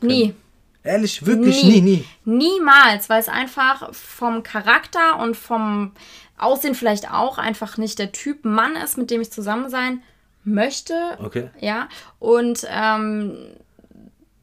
Nie. 0.00 0.34
Ehrlich, 0.82 1.26
wirklich 1.26 1.62
nie. 1.62 1.80
nie, 1.80 1.80
nie. 1.80 2.04
Niemals, 2.24 3.10
weil 3.10 3.20
es 3.20 3.28
einfach 3.28 3.92
vom 3.92 4.42
Charakter 4.42 5.18
und 5.18 5.36
vom 5.36 5.92
Aussehen 6.38 6.74
vielleicht 6.74 7.12
auch 7.12 7.36
einfach 7.36 7.76
nicht 7.76 7.98
der 7.98 8.12
Typ 8.12 8.44
Mann 8.44 8.76
ist, 8.76 8.96
mit 8.96 9.10
dem 9.10 9.20
ich 9.20 9.30
zusammen 9.30 9.68
sein 9.68 10.02
möchte. 10.44 10.94
Okay. 11.22 11.50
Ja. 11.60 11.88
Und 12.18 12.66
ähm, 12.70 13.36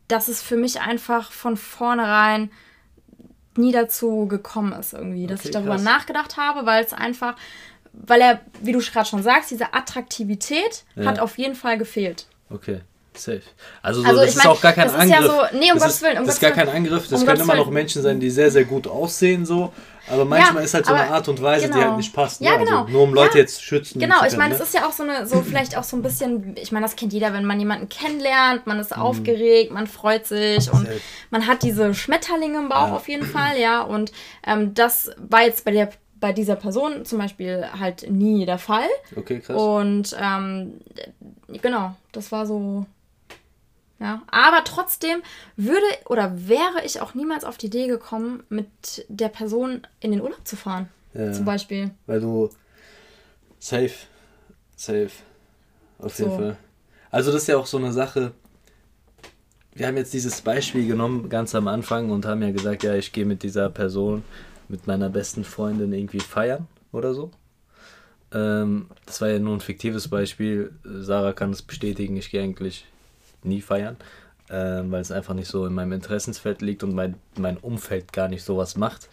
dass 0.08 0.28
es 0.28 0.42
für 0.42 0.58
mich 0.58 0.82
einfach 0.82 1.32
von 1.32 1.58
vornherein 1.58 2.52
nie 3.56 3.72
dazu 3.72 4.28
gekommen 4.28 4.74
ist, 4.74 4.94
irgendwie, 4.94 5.26
dass 5.26 5.40
okay, 5.40 5.50
ich 5.50 5.54
darüber 5.54 5.76
krass. 5.76 5.84
nachgedacht 5.84 6.38
habe, 6.38 6.68
weil 6.68 6.84
es 6.84 6.94
einfach, 6.94 7.36
weil 8.06 8.22
er, 8.22 8.42
wie 8.62 8.72
du 8.72 8.80
gerade 8.80 9.08
schon 9.08 9.24
sagst, 9.24 9.52
diese 9.52 9.74
Attraktivität 9.74 10.84
ja. 10.96 11.06
hat 11.06 11.20
auf 11.20 11.38
jeden 11.38 11.56
Fall 11.56 11.78
gefehlt. 11.78 12.28
Okay. 12.50 12.82
Safe. 13.20 13.42
Also, 13.82 14.02
so, 14.02 14.08
also 14.08 14.22
das 14.22 14.30
ist 14.30 14.38
mein, 14.38 14.48
auch 14.48 14.62
gar 14.62 14.74
kein 14.74 14.90
Angriff. 14.90 15.10
Ja 15.10 15.24
so, 15.24 15.58
nee, 15.58 15.72
um 15.72 15.80
das 15.80 15.84
Gottes 15.84 16.02
Willen. 16.04 16.18
Um 16.20 16.26
das 16.26 16.36
ist 16.36 16.42
gar 16.42 16.52
kein 16.52 16.70
Angriff. 16.70 17.08
Das 17.08 17.22
um 17.22 17.28
können 17.28 17.42
immer 17.42 17.56
noch 17.56 17.70
Menschen 17.70 18.02
sein, 18.02 18.20
die 18.20 18.30
sehr, 18.30 18.52
sehr 18.52 18.66
gut 18.66 18.88
aussehen, 18.88 19.46
so. 19.46 19.74
Aber 20.10 20.24
manchmal 20.24 20.58
ja, 20.58 20.62
ist 20.62 20.74
halt 20.74 20.86
so 20.86 20.94
eine 20.94 21.12
Art 21.12 21.28
und 21.28 21.42
Weise, 21.42 21.68
genau. 21.68 21.78
die 21.80 21.84
halt 21.84 21.98
nicht 21.98 22.14
passt. 22.14 22.40
Ja, 22.40 22.58
ne? 22.58 22.64
genau. 22.64 22.82
Also 22.82 22.92
nur 22.92 23.04
um 23.04 23.14
Leute 23.14 23.38
ja, 23.38 23.42
jetzt 23.42 23.62
schützen 23.62 24.00
Genau, 24.00 24.24
ich 24.26 24.38
meine, 24.38 24.54
es 24.54 24.60
ne? 24.60 24.66
ist 24.66 24.74
ja 24.74 24.88
auch 24.88 24.94
so 24.94 25.04
eine, 25.04 25.28
so 25.28 25.42
vielleicht 25.42 25.78
auch 25.78 25.84
so 25.84 25.98
ein 25.98 26.02
bisschen, 26.02 26.56
ich 26.58 26.72
meine, 26.72 26.86
das 26.86 26.96
kennt 26.96 27.12
jeder, 27.12 27.34
wenn 27.34 27.44
man 27.44 27.60
jemanden 27.60 27.90
kennenlernt, 27.90 28.68
man 28.68 28.80
ist 28.80 28.96
mhm. 28.96 29.02
aufgeregt, 29.02 29.72
man 29.72 29.86
freut 29.88 30.26
sich 30.26 30.72
und 30.72 30.88
man 31.30 31.46
hat 31.46 31.64
diese 31.64 31.94
Schmetterlinge 31.94 32.58
im 32.58 32.70
Bauch 32.70 32.92
auf 32.92 33.10
jeden 33.10 33.26
Fall, 33.26 33.60
ja. 33.60 33.82
Und 33.82 34.14
ähm, 34.46 34.74
das 34.74 35.12
war 35.18 35.44
jetzt 35.44 35.66
bei 35.66 35.72
der 35.72 35.90
bei 36.20 36.34
dieser 36.34 36.56
Person 36.56 37.06
zum 37.06 37.20
Beispiel 37.20 37.66
halt 37.80 38.10
nie 38.10 38.46
der 38.46 38.58
Fall. 38.58 38.88
Okay, 39.16 39.40
krass. 39.40 39.56
Und 39.56 40.16
ähm, 40.20 40.74
genau, 41.62 41.96
das 42.12 42.32
war 42.32 42.46
so 42.46 42.86
ja, 44.00 44.22
aber 44.28 44.64
trotzdem 44.64 45.24
würde 45.56 45.86
oder 46.06 46.48
wäre 46.48 46.86
ich 46.86 47.02
auch 47.02 47.16
niemals 47.16 47.44
auf 47.44 47.58
die 47.58 47.66
Idee 47.66 47.88
gekommen, 47.88 48.44
mit 48.50 49.06
der 49.08 49.30
Person 49.30 49.82
in 50.00 50.12
den 50.12 50.22
Urlaub 50.22 50.48
zu 50.48 50.56
fahren. 50.56 50.88
Ja, 51.14 51.32
zum 51.34 51.46
Beispiel. 51.46 51.90
Weil 52.06 52.22
du 52.22 52.50
safe, 53.60 53.94
safe, 54.76 55.10
auf 55.98 56.18
jeden 56.20 56.32
so. 56.32 56.38
Fall. 56.38 56.58
Also 57.10 57.32
das 57.32 57.44
ist 57.44 57.48
ja 57.48 57.58
auch 57.58 57.66
so 57.66 57.78
eine 57.78 57.92
Sache. 57.92 58.34
Wir 59.74 59.88
haben 59.88 59.98
jetzt 59.98 60.14
dieses 60.14 60.42
Beispiel 60.42 60.88
genommen 60.88 61.30
ganz 61.30 61.56
am 61.56 61.68
Anfang 61.68 62.12
und 62.12 62.26
haben 62.26 62.42
ja 62.44 62.52
gesagt, 62.52 62.84
ja, 62.84 62.94
ich 62.96 63.12
gehe 63.12 63.26
mit 63.26 63.42
dieser 63.42 63.70
Person, 63.70 64.24
mit 64.70 64.88
meiner 64.88 65.10
besten 65.10 65.44
Freundin 65.44 65.94
irgendwie 65.94 66.20
feiern 66.20 66.68
oder 66.92 67.14
so. 67.14 67.32
Ähm, 68.32 68.88
das 69.06 69.22
war 69.22 69.30
ja 69.30 69.40
nur 69.40 69.56
ein 69.56 69.62
fiktives 69.62 70.08
Beispiel. 70.10 70.74
Sarah 70.84 71.34
kann 71.34 71.52
es 71.52 71.62
bestätigen, 71.62 72.18
ich 72.18 72.30
gehe 72.30 72.44
eigentlich 72.44 72.86
nie 73.44 73.62
feiern, 73.62 73.98
äh, 74.50 74.82
weil 74.84 75.02
es 75.02 75.12
einfach 75.12 75.34
nicht 75.34 75.48
so 75.48 75.66
in 75.66 75.74
meinem 75.74 75.94
Interessensfeld 75.94 76.62
liegt 76.62 76.84
und 76.84 76.94
mein, 76.94 77.16
mein 77.38 77.58
Umfeld 77.58 78.12
gar 78.12 78.28
nicht 78.28 78.44
sowas 78.44 78.76
macht. 78.76 79.10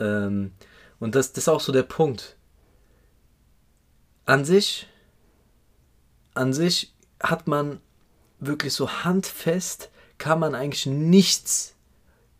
Ähm, 0.00 0.52
und 0.98 1.14
das, 1.14 1.32
das 1.32 1.44
ist 1.44 1.48
auch 1.48 1.60
so 1.60 1.72
der 1.72 1.84
Punkt. 1.84 2.36
An 4.26 4.44
sich, 4.44 4.88
an 6.34 6.52
sich 6.52 6.92
hat 7.22 7.46
man 7.46 7.80
wirklich 8.40 8.72
so 8.74 8.90
handfest, 9.04 9.90
kann 10.18 10.40
man 10.40 10.54
eigentlich 10.54 10.86
nichts 10.86 11.74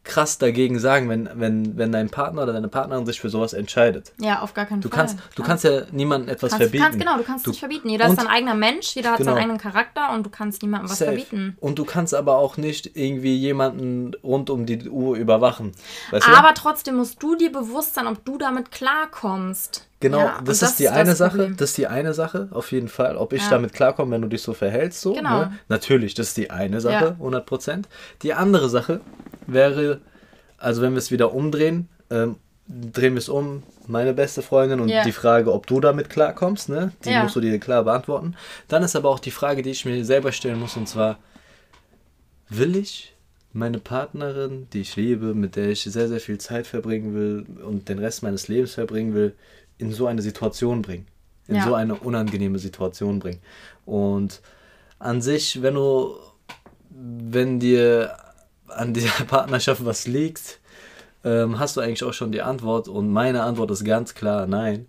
krass 0.09 0.39
dagegen 0.39 0.81
sagen, 0.81 1.09
wenn, 1.09 1.29
wenn, 1.35 1.77
wenn 1.77 1.93
dein 1.93 2.09
Partner 2.09 2.43
oder 2.43 2.55
deine 2.55 2.69
Partnerin 2.69 3.07
sich 3.07 3.21
für 3.21 3.29
sowas 3.29 3.53
entscheidet. 3.53 4.13
Ja, 4.19 4.41
auf 4.41 4.55
gar 4.55 4.67
keinen 4.67 4.81
du 4.81 4.89
Fall. 4.89 5.07
Kannst, 5.07 5.19
du 5.37 5.43
kannst 5.43 5.65
ja 5.65 5.83
niemandem 5.93 6.31
etwas 6.31 6.51
kannst, 6.51 6.63
verbieten. 6.63 6.83
Kannst, 6.83 6.99
genau, 6.99 7.17
du 7.19 7.23
kannst 7.23 7.47
es 7.47 7.53
nicht 7.53 7.59
verbieten. 7.61 7.89
Jeder 7.89 8.09
ist 8.09 8.17
sein 8.17 8.27
eigener 8.27 8.55
Mensch, 8.55 8.95
jeder 8.95 9.11
hat 9.11 9.19
genau. 9.19 9.33
seinen 9.33 9.43
eigenen 9.43 9.59
Charakter 9.59 10.13
und 10.15 10.25
du 10.25 10.31
kannst 10.31 10.63
niemandem 10.63 10.91
was 10.91 10.99
Safe. 10.99 11.13
verbieten. 11.13 11.57
Und 11.61 11.79
du 11.79 11.85
kannst 11.85 12.15
aber 12.15 12.37
auch 12.37 12.57
nicht 12.57 12.97
irgendwie 12.97 13.37
jemanden 13.37 14.15
rund 14.25 14.51
um 14.51 14.67
die 14.67 14.89
Uhr 14.89 15.17
überwachen. 15.17 15.73
Aber 16.11 16.49
du? 16.49 16.55
trotzdem 16.55 16.97
musst 16.97 17.23
du 17.23 17.37
dir 17.37 17.53
bewusst 17.53 17.95
sein, 17.95 18.07
ob 18.07 18.25
du 18.25 18.39
damit 18.39 18.71
klarkommst. 18.71 19.88
Genau, 20.01 20.19
ja, 20.19 20.41
das, 20.45 20.63
ist 20.63 20.79
die 20.79 20.89
eine 20.89 21.17
Sache. 21.17 21.39
Problem. 21.39 21.57
Das 21.57 21.71
ist 21.71 21.79
die 21.79 21.89
eine 21.89 22.15
Sache, 22.15 22.49
auf 22.53 22.71
jeden 22.71 22.89
Fall. 22.89 23.17
Ob 23.17 23.33
ich 23.33 23.43
ja. 23.43 23.51
damit 23.51 23.73
klarkomme, 23.73 24.13
wenn 24.13 24.23
du 24.23 24.29
dich 24.29 24.43
so 24.43 24.55
verhältst, 24.55 25.01
so. 25.01 25.13
Genau. 25.13 25.41
Ne? 25.41 25.59
Natürlich, 25.69 26.15
das 26.15 26.29
ist 26.29 26.37
die 26.37 26.51
eine 26.51 26.81
Sache, 26.81 27.05
ja. 27.05 27.11
100 27.11 27.45
Prozent. 27.45 27.89
Die 28.23 28.33
andere 28.33 28.69
Sache 28.69 29.01
wäre, 29.49 30.01
also 30.57 30.83
wenn 30.83 30.93
wir 30.93 30.99
es 30.99 31.11
wieder 31.11 31.35
umdrehen, 31.35 31.89
ähm, 32.11 32.37
drehen 32.69 33.15
wir 33.15 33.19
es 33.19 33.29
um, 33.29 33.65
meine 33.89 34.15
beste 34.15 34.43
Freundin 34.43 34.81
und 34.81 34.89
yeah. 34.89 35.03
die 35.03 35.13
Frage, 35.13 35.53
ob 35.53 35.67
du 35.67 35.81
damit 35.81 36.11
klarkommst, 36.11 36.69
ne? 36.69 36.93
Die 37.05 37.17
musst 37.17 37.35
du 37.35 37.41
dir 37.41 37.59
klar 37.59 37.85
beantworten. 37.85 38.37
Dann 38.69 38.83
ist 38.83 38.95
aber 38.95 39.09
auch 39.09 39.19
die 39.19 39.31
Frage, 39.31 39.63
die 39.63 39.71
ich 39.71 39.85
mir 39.85 40.05
selber 40.05 40.31
stellen 40.31 40.61
muss, 40.61 40.77
und 40.77 40.87
zwar, 40.87 41.19
will 42.51 42.77
ich 42.77 43.15
meine 43.53 43.79
Partnerin, 43.79 44.69
die 44.73 44.83
ich 44.83 44.97
liebe, 44.97 45.35
mit 45.35 45.57
der 45.57 45.71
ich 45.71 45.83
sehr, 45.83 46.09
sehr 46.09 46.21
viel 46.21 46.39
Zeit 46.39 46.67
verbringen 46.67 47.15
will 47.15 47.47
und 47.65 47.89
den 47.89 47.99
Rest 47.99 48.23
meines 48.23 48.49
Lebens 48.49 48.75
verbringen 48.75 49.15
will, 49.15 49.35
in 49.79 49.93
so 49.93 50.07
eine 50.07 50.23
Situation 50.23 50.83
bringen. 50.83 51.07
In 51.47 51.57
ja. 51.57 51.65
so 51.65 51.75
eine 51.75 51.95
unangenehme 51.95 52.59
Situation 52.59 53.21
bringen. 53.21 53.41
Und 53.87 54.43
an 54.99 55.23
sich, 55.23 55.63
wenn 55.63 55.75
du, 55.75 56.17
wenn 56.91 57.59
dir 57.59 58.17
an 58.69 58.93
dieser 58.93 59.25
Partnerschaft 59.27 59.85
was 59.85 60.07
liegt, 60.07 60.61
ähm, 61.25 61.59
hast 61.59 61.77
du 61.77 61.81
eigentlich 61.81 62.05
auch 62.05 62.13
schon 62.13 62.33
die 62.33 62.43
Antwort. 62.43 62.89
Und 62.89 63.11
meine 63.11 63.43
Antwort 63.43 63.71
ist 63.71 63.85
ganz 63.85 64.15
klar 64.15 64.47
nein. 64.47 64.87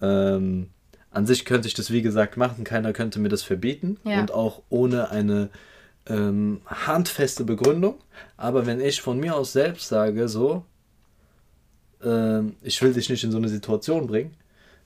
Ähm, 0.00 0.70
an 1.10 1.26
sich 1.26 1.44
könnte 1.44 1.68
ich 1.68 1.74
das, 1.74 1.90
wie 1.90 2.02
gesagt, 2.02 2.36
machen. 2.36 2.64
Keiner 2.64 2.92
könnte 2.92 3.18
mir 3.18 3.28
das 3.28 3.42
verbieten. 3.42 3.98
Ja. 4.04 4.20
Und 4.20 4.32
auch 4.32 4.62
ohne 4.68 5.10
eine 5.10 5.50
ähm, 6.06 6.60
handfeste 6.66 7.44
Begründung. 7.44 7.96
Aber 8.36 8.66
wenn 8.66 8.80
ich 8.80 9.00
von 9.00 9.18
mir 9.18 9.36
aus 9.36 9.52
selbst 9.52 9.88
sage, 9.88 10.28
so, 10.28 10.64
ähm, 12.04 12.56
ich 12.62 12.80
will 12.82 12.92
dich 12.92 13.08
nicht 13.08 13.24
in 13.24 13.30
so 13.30 13.38
eine 13.38 13.48
Situation 13.48 14.06
bringen, 14.06 14.34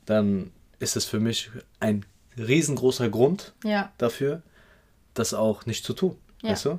dann 0.07 0.51
ist 0.79 0.97
es 0.97 1.05
für 1.05 1.21
mich 1.21 1.51
ein 1.81 2.05
riesengroßer 2.37 3.09
Grund 3.09 3.53
ja. 3.65 3.93
dafür, 3.99 4.43
das 5.15 5.35
auch 5.35 5.67
nicht 5.67 5.85
zu 5.85 5.93
tun. 5.93 6.17
Ja. 6.43 6.51
Weißt 6.51 6.65
du? 6.67 6.79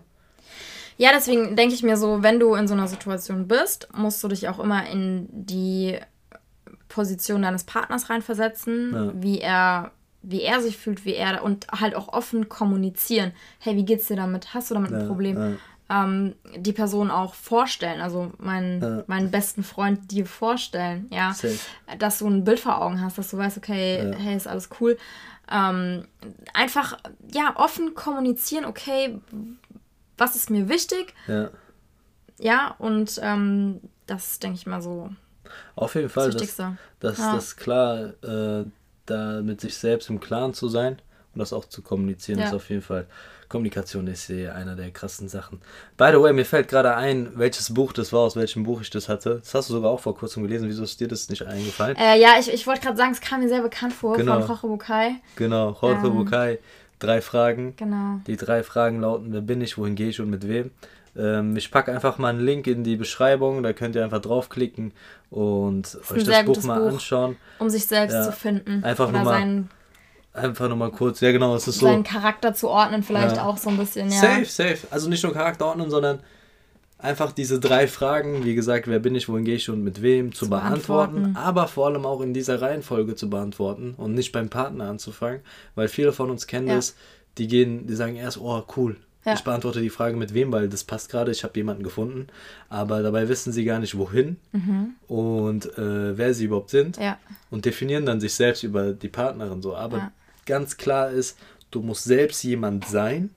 Ja, 0.97 1.11
deswegen 1.13 1.55
denke 1.55 1.75
ich 1.75 1.83
mir 1.83 1.97
so, 1.97 2.23
wenn 2.23 2.39
du 2.39 2.55
in 2.55 2.67
so 2.67 2.73
einer 2.73 2.87
Situation 2.87 3.47
bist, 3.47 3.89
musst 3.93 4.23
du 4.23 4.27
dich 4.27 4.47
auch 4.47 4.59
immer 4.59 4.87
in 4.89 5.27
die 5.31 5.99
Position 6.87 7.41
deines 7.41 7.65
Partners 7.65 8.09
reinversetzen, 8.09 8.93
ja. 8.93 9.11
wie 9.15 9.39
er 9.39 9.91
wie 10.27 10.41
er 10.41 10.59
sich 10.59 10.75
fühlt, 10.75 11.05
wie 11.05 11.13
er 11.13 11.43
und 11.43 11.67
halt 11.67 11.93
auch 11.93 12.07
offen 12.07 12.49
kommunizieren. 12.49 13.31
Hey, 13.59 13.75
wie 13.75 13.85
geht's 13.85 14.07
dir 14.07 14.15
damit? 14.15 14.55
Hast 14.55 14.71
du 14.71 14.73
damit 14.73 14.91
ein 14.91 15.07
Problem? 15.07 15.59
Ja. 15.89 16.03
Ähm, 16.03 16.35
die 16.57 16.73
Person 16.73 17.11
auch 17.11 17.33
vorstellen, 17.33 18.01
also 18.01 18.31
meinen, 18.37 18.81
ja. 18.81 19.03
meinen 19.07 19.31
besten 19.31 19.63
Freund 19.63 20.11
dir 20.11 20.25
vorstellen, 20.25 21.07
ja. 21.11 21.33
Safe. 21.33 21.57
Dass 21.99 22.19
du 22.19 22.27
ein 22.27 22.43
Bild 22.43 22.59
vor 22.59 22.81
Augen 22.81 23.01
hast, 23.01 23.17
dass 23.17 23.29
du 23.29 23.37
weißt, 23.37 23.57
okay, 23.57 24.13
hey, 24.17 24.35
ist 24.35 24.47
alles 24.47 24.69
cool. 24.79 24.97
Ähm, 25.51 26.07
einfach, 26.53 26.97
ja, 27.31 27.53
offen 27.55 27.93
kommunizieren, 27.93 28.65
okay, 28.65 29.19
was 30.17 30.35
ist 30.35 30.49
mir 30.49 30.69
wichtig. 30.69 31.13
Ja. 31.27 31.49
Ja, 32.39 32.75
und 32.79 33.19
ähm, 33.21 33.79
das 34.07 34.39
denke 34.39 34.57
ich 34.57 34.65
mal 34.65 34.81
so. 34.81 35.09
Auf 35.75 35.95
jeden 35.95 36.09
Fall, 36.09 36.25
das, 36.25 36.35
Wichtigste. 36.35 36.77
das, 36.99 37.17
ja. 37.17 37.35
das 37.35 37.55
klar, 37.55 38.13
äh, 38.23 38.65
da 39.05 39.41
mit 39.41 39.61
sich 39.61 39.77
selbst 39.77 40.09
im 40.09 40.19
Klaren 40.19 40.53
zu 40.53 40.67
sein 40.67 40.99
und 41.33 41.39
das 41.39 41.53
auch 41.53 41.65
zu 41.65 41.81
kommunizieren, 41.81 42.39
ja. 42.39 42.47
ist 42.47 42.53
auf 42.53 42.69
jeden 42.69 42.81
Fall. 42.81 43.07
Kommunikation 43.49 44.07
ist 44.07 44.27
hier 44.27 44.55
einer 44.55 44.75
der 44.75 44.91
krassen 44.91 45.29
Sachen. 45.29 45.61
By 45.97 46.09
the 46.11 46.21
way, 46.21 46.33
mir 46.33 46.45
fällt 46.45 46.67
gerade 46.67 46.95
ein, 46.95 47.31
welches 47.35 47.73
Buch 47.73 47.93
das 47.93 48.11
war, 48.11 48.21
aus 48.21 48.35
welchem 48.35 48.63
Buch 48.63 48.81
ich 48.81 48.89
das 48.89 49.07
hatte. 49.09 49.39
Das 49.39 49.53
hast 49.53 49.69
du 49.69 49.73
sogar 49.73 49.91
auch 49.91 49.99
vor 49.99 50.15
kurzem 50.15 50.43
gelesen. 50.43 50.67
Wieso 50.67 50.83
ist 50.83 50.99
dir 50.99 51.07
das 51.07 51.29
nicht 51.29 51.43
eingefallen? 51.43 51.95
Äh, 51.97 52.19
ja, 52.19 52.35
ich, 52.39 52.51
ich 52.51 52.65
wollte 52.67 52.81
gerade 52.81 52.97
sagen, 52.97 53.11
es 53.11 53.21
kam 53.21 53.41
mir 53.41 53.49
sehr 53.49 53.61
bekannt 53.61 53.93
vor 53.93 54.17
genau. 54.17 54.39
von 54.39 54.47
Jorge 54.47 54.67
Bukai. 54.67 55.15
Genau, 55.35 55.77
Jorge 55.81 56.07
ähm, 56.07 56.15
Bukai 56.15 56.59
drei 56.99 57.21
Fragen. 57.21 57.75
Genau. 57.77 58.19
Die 58.27 58.37
drei 58.37 58.63
Fragen 58.63 59.01
lauten, 59.01 59.33
wer 59.33 59.41
bin 59.41 59.61
ich, 59.61 59.77
wohin 59.77 59.95
gehe 59.95 60.09
ich 60.09 60.19
und 60.19 60.29
mit 60.29 60.47
wem. 60.47 60.71
Ähm, 61.17 61.55
ich 61.55 61.71
packe 61.71 61.93
einfach 61.93 62.17
mal 62.17 62.29
einen 62.29 62.41
Link 62.41 62.67
in 62.67 62.83
die 62.83 62.97
Beschreibung, 62.97 63.63
da 63.63 63.73
könnt 63.73 63.95
ihr 63.95 64.03
einfach 64.03 64.21
draufklicken 64.21 64.91
und 65.29 65.97
euch 66.11 66.23
das 66.23 66.45
Buch 66.45 66.63
mal 66.63 66.81
Buch, 66.81 66.93
anschauen. 66.93 67.37
Um 67.59 67.69
sich 67.69 67.85
selbst 67.85 68.13
ja. 68.13 68.23
zu 68.23 68.31
finden. 68.31 68.83
Einfach 68.83 69.11
nur 69.11 69.21
mal, 69.21 69.63
einfach 70.35 70.67
nur 70.67 70.77
mal 70.77 70.91
kurz, 70.91 71.21
ja 71.21 71.31
genau, 71.31 71.55
es 71.55 71.67
ist 71.67 71.79
so. 71.79 71.87
Seinen 71.87 72.03
Charakter 72.03 72.53
zu 72.53 72.69
ordnen 72.69 73.03
vielleicht 73.03 73.37
ja. 73.37 73.45
auch 73.45 73.57
so 73.57 73.69
ein 73.69 73.77
bisschen, 73.77 74.11
ja. 74.11 74.19
Safe, 74.19 74.45
safe. 74.45 74.79
Also 74.91 75.09
nicht 75.09 75.23
nur 75.23 75.33
Charakter 75.33 75.65
ordnen, 75.65 75.89
sondern 75.89 76.19
einfach 76.97 77.31
diese 77.31 77.59
drei 77.59 77.87
Fragen, 77.87 78.45
wie 78.45 78.55
gesagt, 78.55 78.87
wer 78.87 78.99
bin 78.99 79.15
ich, 79.15 79.29
wohin 79.29 79.45
gehe 79.45 79.55
ich 79.55 79.69
und 79.69 79.83
mit 79.83 80.01
wem, 80.01 80.33
zu, 80.33 80.45
zu 80.45 80.49
beantworten, 80.49 81.15
beantworten, 81.15 81.37
aber 81.37 81.67
vor 81.67 81.87
allem 81.87 82.05
auch 82.05 82.21
in 82.21 82.33
dieser 82.33 82.61
Reihenfolge 82.61 83.15
zu 83.15 83.29
beantworten 83.29 83.95
und 83.97 84.13
nicht 84.13 84.31
beim 84.31 84.49
Partner 84.49 84.89
anzufangen, 84.89 85.41
weil 85.75 85.87
viele 85.87 86.13
von 86.13 86.29
uns 86.29 86.47
kennen 86.47 86.67
ja. 86.67 86.75
das, 86.75 86.95
die 87.37 87.47
gehen, 87.47 87.85
die 87.87 87.95
sagen 87.95 88.15
erst, 88.15 88.39
oh 88.39 88.63
cool, 88.77 88.95
ja. 89.25 89.33
ich 89.33 89.43
beantworte 89.43 89.81
die 89.81 89.89
Frage 89.89 90.15
mit 90.15 90.33
wem, 90.33 90.51
weil 90.51 90.69
das 90.69 90.83
passt 90.83 91.09
gerade, 91.09 91.31
ich 91.31 91.43
habe 91.43 91.53
jemanden 91.57 91.83
gefunden, 91.83 92.27
aber 92.69 93.03
dabei 93.03 93.27
wissen 93.27 93.51
sie 93.51 93.65
gar 93.65 93.79
nicht 93.79 93.97
wohin 93.97 94.37
mhm. 94.53 94.93
und 95.07 95.77
äh, 95.77 96.17
wer 96.17 96.33
sie 96.33 96.45
überhaupt 96.45 96.69
sind 96.69 96.97
ja. 96.97 97.17
und 97.51 97.65
definieren 97.65 98.05
dann 98.05 98.19
sich 98.21 98.33
selbst 98.33 98.63
über 98.63 98.93
die 98.93 99.09
Partnerin 99.09 99.61
so, 99.61 99.75
aber 99.75 100.11
ganz 100.45 100.77
klar 100.77 101.09
ist, 101.09 101.37
du 101.71 101.81
musst 101.81 102.03
selbst 102.03 102.43
jemand 102.43 102.87
sein 102.87 103.31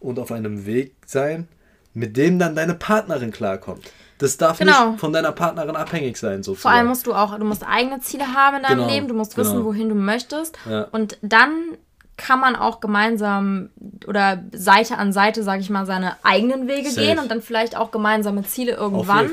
und 0.00 0.18
auf 0.18 0.32
einem 0.32 0.66
Weg 0.66 0.94
sein, 1.06 1.48
mit 1.94 2.16
dem 2.16 2.38
dann 2.38 2.54
deine 2.54 2.74
Partnerin 2.74 3.30
klarkommt. 3.30 3.90
Das 4.18 4.36
darf 4.38 4.58
genau. 4.58 4.90
nicht 4.90 5.00
von 5.00 5.12
deiner 5.12 5.32
Partnerin 5.32 5.76
abhängig 5.76 6.16
sein. 6.16 6.42
Sozusagen. 6.42 6.62
Vor 6.62 6.70
allem 6.70 6.86
musst 6.88 7.06
du 7.06 7.14
auch, 7.14 7.38
du 7.38 7.44
musst 7.44 7.66
eigene 7.66 8.00
Ziele 8.00 8.34
haben 8.34 8.56
in 8.56 8.62
deinem 8.62 8.78
genau. 8.78 8.90
Leben, 8.90 9.08
du 9.08 9.14
musst 9.14 9.36
wissen, 9.36 9.54
genau. 9.54 9.66
wohin 9.66 9.88
du 9.88 9.94
möchtest. 9.94 10.56
Ja. 10.68 10.84
Und 10.92 11.18
dann 11.22 11.76
kann 12.16 12.40
man 12.40 12.56
auch 12.56 12.80
gemeinsam 12.80 13.68
oder 14.06 14.42
Seite 14.52 14.96
an 14.96 15.12
Seite, 15.12 15.42
sage 15.42 15.60
ich 15.60 15.68
mal, 15.68 15.84
seine 15.84 16.16
eigenen 16.22 16.66
Wege 16.66 16.90
Safe. 16.90 17.06
gehen 17.06 17.18
und 17.18 17.30
dann 17.30 17.42
vielleicht 17.42 17.76
auch 17.76 17.90
gemeinsame 17.90 18.42
Ziele 18.44 18.72
irgendwann 18.72 19.30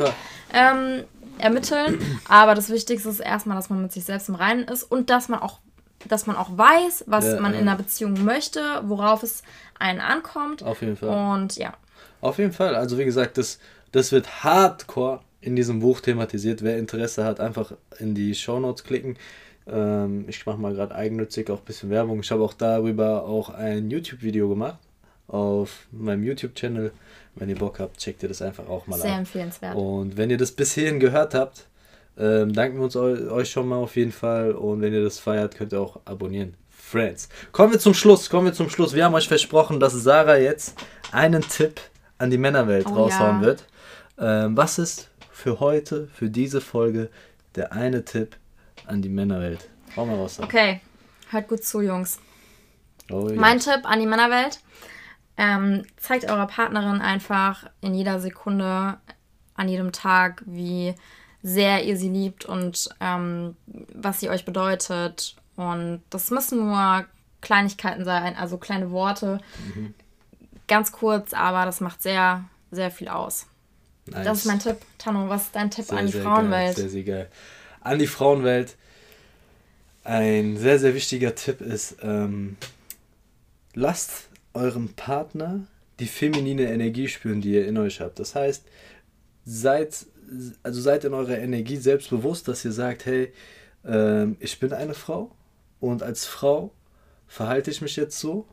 ähm, 0.54 1.04
ermitteln. 1.38 2.00
Aber 2.28 2.56
das 2.56 2.70
Wichtigste 2.70 3.08
ist 3.08 3.22
erstmal, 3.22 3.56
dass 3.56 3.70
man 3.70 3.82
mit 3.82 3.94
sich 3.94 4.04
selbst 4.04 4.28
im 4.28 4.36
Reinen 4.36 4.66
ist 4.66 4.84
und 4.84 5.10
dass 5.10 5.30
man 5.30 5.42
auch 5.42 5.60
dass 6.08 6.26
man 6.28 6.36
auch 6.36 6.58
weiß, 6.58 7.06
was 7.08 7.26
ja, 7.26 7.40
man 7.40 7.54
ja. 7.54 7.60
in 7.60 7.68
einer 7.68 7.78
Beziehung 7.78 8.24
möchte, 8.24 8.62
worauf 8.84 9.24
es 9.24 9.44
einen 9.80 10.00
ankommt. 10.00 10.64
Auf 10.64 10.82
jeden 10.82 10.98
Fall. 10.98 11.10
Und 11.10 11.56
ja. 11.58 11.74
Auf 12.22 12.38
jeden 12.38 12.54
Fall. 12.54 12.76
Also 12.76 12.98
wie 12.98 13.06
gesagt, 13.06 13.38
das, 13.38 13.60
das 13.92 14.12
wird 14.12 14.44
hardcore 14.44 15.22
in 15.42 15.56
diesem 15.56 15.80
Buch 15.80 16.00
thematisiert. 16.00 16.64
Wer 16.64 16.78
Interesse 16.78 17.26
hat, 17.26 17.40
einfach 17.40 17.74
in 18.00 18.16
die 18.16 18.34
Shownotes 18.34 18.84
klicken. 18.84 19.18
Ähm, 19.68 20.26
ich 20.28 20.46
mache 20.46 20.58
mal 20.58 20.74
gerade 20.74 20.96
eigennützig 20.96 21.50
auch 21.50 21.60
ein 21.60 21.66
bisschen 21.66 21.90
Werbung. 21.90 22.22
Ich 22.22 22.32
habe 22.32 22.44
auch 22.44 22.54
darüber 22.54 23.26
auch 23.26 23.50
ein 23.50 23.90
YouTube-Video 23.90 24.50
gemacht 24.50 24.80
auf 25.28 25.88
meinem 25.92 26.24
YouTube-Channel. 26.24 26.92
Wenn 27.36 27.50
ihr 27.50 27.58
Bock 27.58 27.80
habt, 27.80 27.98
checkt 27.98 28.24
ihr 28.24 28.30
das 28.30 28.42
einfach 28.42 28.68
auch 28.68 28.88
mal 28.88 29.00
Sehr 29.00 29.14
ab. 29.14 29.20
empfehlenswert. 29.20 29.76
Und 29.76 30.18
wenn 30.18 30.30
ihr 30.30 30.38
das 30.38 30.52
bis 30.52 30.74
hierhin 30.74 31.00
gehört 31.00 31.34
habt, 31.34 31.68
ähm, 32.18 32.54
danken 32.54 32.78
wir 32.78 32.84
uns 32.84 32.96
euch 32.96 33.50
schon 33.50 33.68
mal 33.68 33.78
auf 33.78 33.96
jeden 33.96 34.12
Fall. 34.12 34.52
Und 34.52 34.82
wenn 34.82 34.94
ihr 34.94 35.04
das 35.04 35.20
feiert, 35.20 35.56
könnt 35.56 35.74
ihr 35.74 35.82
auch 35.82 36.00
abonnieren. 36.06 36.56
Friends. 36.70 37.30
Kommen 37.52 37.74
wir 37.74 37.80
zum 37.80 37.94
Schluss. 37.94 38.30
Kommen 38.30 38.48
wir 38.48 38.54
zum 38.54 38.70
Schluss. 38.70 38.94
Wir 38.94 39.06
haben 39.06 39.16
euch 39.16 39.28
versprochen, 39.28 39.80
dass 39.80 39.94
Sarah 39.94 40.38
jetzt 40.38 40.78
einen 41.12 41.42
Tipp 41.42 41.82
an 42.20 42.30
die 42.30 42.38
Männerwelt 42.38 42.86
oh, 42.88 42.94
raushauen 42.94 43.42
ja. 43.42 43.42
wird. 43.42 43.66
Ähm, 44.20 44.56
was 44.56 44.78
ist 44.78 45.10
für 45.32 45.60
heute, 45.60 46.08
für 46.14 46.30
diese 46.30 46.62
Folge, 46.62 47.10
der 47.56 47.74
eine 47.74 48.06
Tipp 48.06 48.36
an 48.86 49.02
die 49.02 49.10
Männerwelt? 49.10 49.68
Hau 49.96 50.06
mal 50.06 50.16
raus. 50.16 50.40
Okay, 50.40 50.82
hört 51.30 51.48
gut 51.48 51.64
zu, 51.64 51.82
Jungs. 51.82 52.20
Oh, 53.10 53.28
ja. 53.28 53.40
Mein 53.40 53.60
Tipp 53.60 53.82
an 53.84 54.00
die 54.00 54.06
Männerwelt: 54.06 54.60
ähm, 55.38 55.84
zeigt 55.98 56.30
eurer 56.30 56.48
Partnerin 56.48 57.02
einfach 57.02 57.66
in 57.82 57.96
jeder 57.96 58.20
Sekunde, 58.20 58.98
an 59.56 59.68
jedem 59.68 59.92
Tag, 59.92 60.44
wie 60.46 60.94
sehr 61.44 61.84
ihr 61.84 61.98
sie 61.98 62.10
liebt 62.10 62.46
und 62.46 62.90
ähm, 63.00 63.56
was 63.94 64.22
sie 64.22 64.30
euch 64.30 64.46
bedeutet. 64.46 65.36
Und 65.56 66.02
das 66.10 66.32
müssen 66.32 66.66
nur 66.66 67.06
Kleinigkeiten 67.42 68.06
sein, 68.06 68.36
also 68.36 68.58
kleine 68.58 68.90
Worte. 68.90 69.40
Mhm 69.76 69.94
ganz 70.68 70.92
kurz, 70.92 71.34
aber 71.34 71.66
das 71.66 71.82
macht 71.82 72.02
sehr, 72.02 72.46
sehr 72.72 72.92
viel 72.92 73.08
aus. 73.08 73.46
Nice. 74.06 74.26
Das 74.26 74.38
ist 74.40 74.46
mein 74.46 74.60
Tipp. 74.60 74.78
Tano, 74.98 75.30
was 75.30 75.44
ist 75.44 75.56
dein 75.56 75.72
Tipp 75.72 75.86
sehr, 75.86 75.98
an 75.98 76.08
die 76.08 76.14
Frauenwelt? 76.14 76.76
Geil, 76.76 76.84
sehr, 76.84 76.90
sehr 76.90 77.04
geil. 77.04 77.30
An 77.82 78.00
die 78.00 78.08
Frauenwelt. 78.08 78.76
Ein 80.04 80.58
sehr, 80.58 80.80
sehr 80.80 80.94
wichtiger 80.94 81.34
Tipp 81.36 81.62
ist, 81.62 81.98
ähm, 82.02 82.58
lasst 83.74 84.28
eurem 84.54 84.90
Partner 84.90 85.62
die 86.00 86.08
feminine 86.08 86.64
Energie 86.64 87.08
spüren, 87.08 87.40
die 87.40 87.54
ihr 87.54 87.68
in 87.68 87.78
euch 87.78 88.02
habt. 88.02 88.20
Das 88.20 88.36
heißt, 88.36 88.66
seid, 89.46 90.06
also 90.64 90.82
seid 90.82 91.06
in 91.06 91.14
eurer 91.14 91.38
Energie 91.38 91.78
selbstbewusst, 91.78 92.48
dass 92.48 92.66
ihr 92.66 92.72
sagt, 92.72 93.06
hey, 93.06 93.32
ähm, 93.86 94.38
ich 94.40 94.60
bin 94.60 94.74
eine 94.74 94.94
Frau 94.94 95.32
und 95.80 96.04
als 96.04 96.26
Frau 96.26 96.72
verhalte 97.28 97.72
ich 97.72 97.82
mich 97.82 97.96
jetzt 97.96 98.20
so 98.20 98.46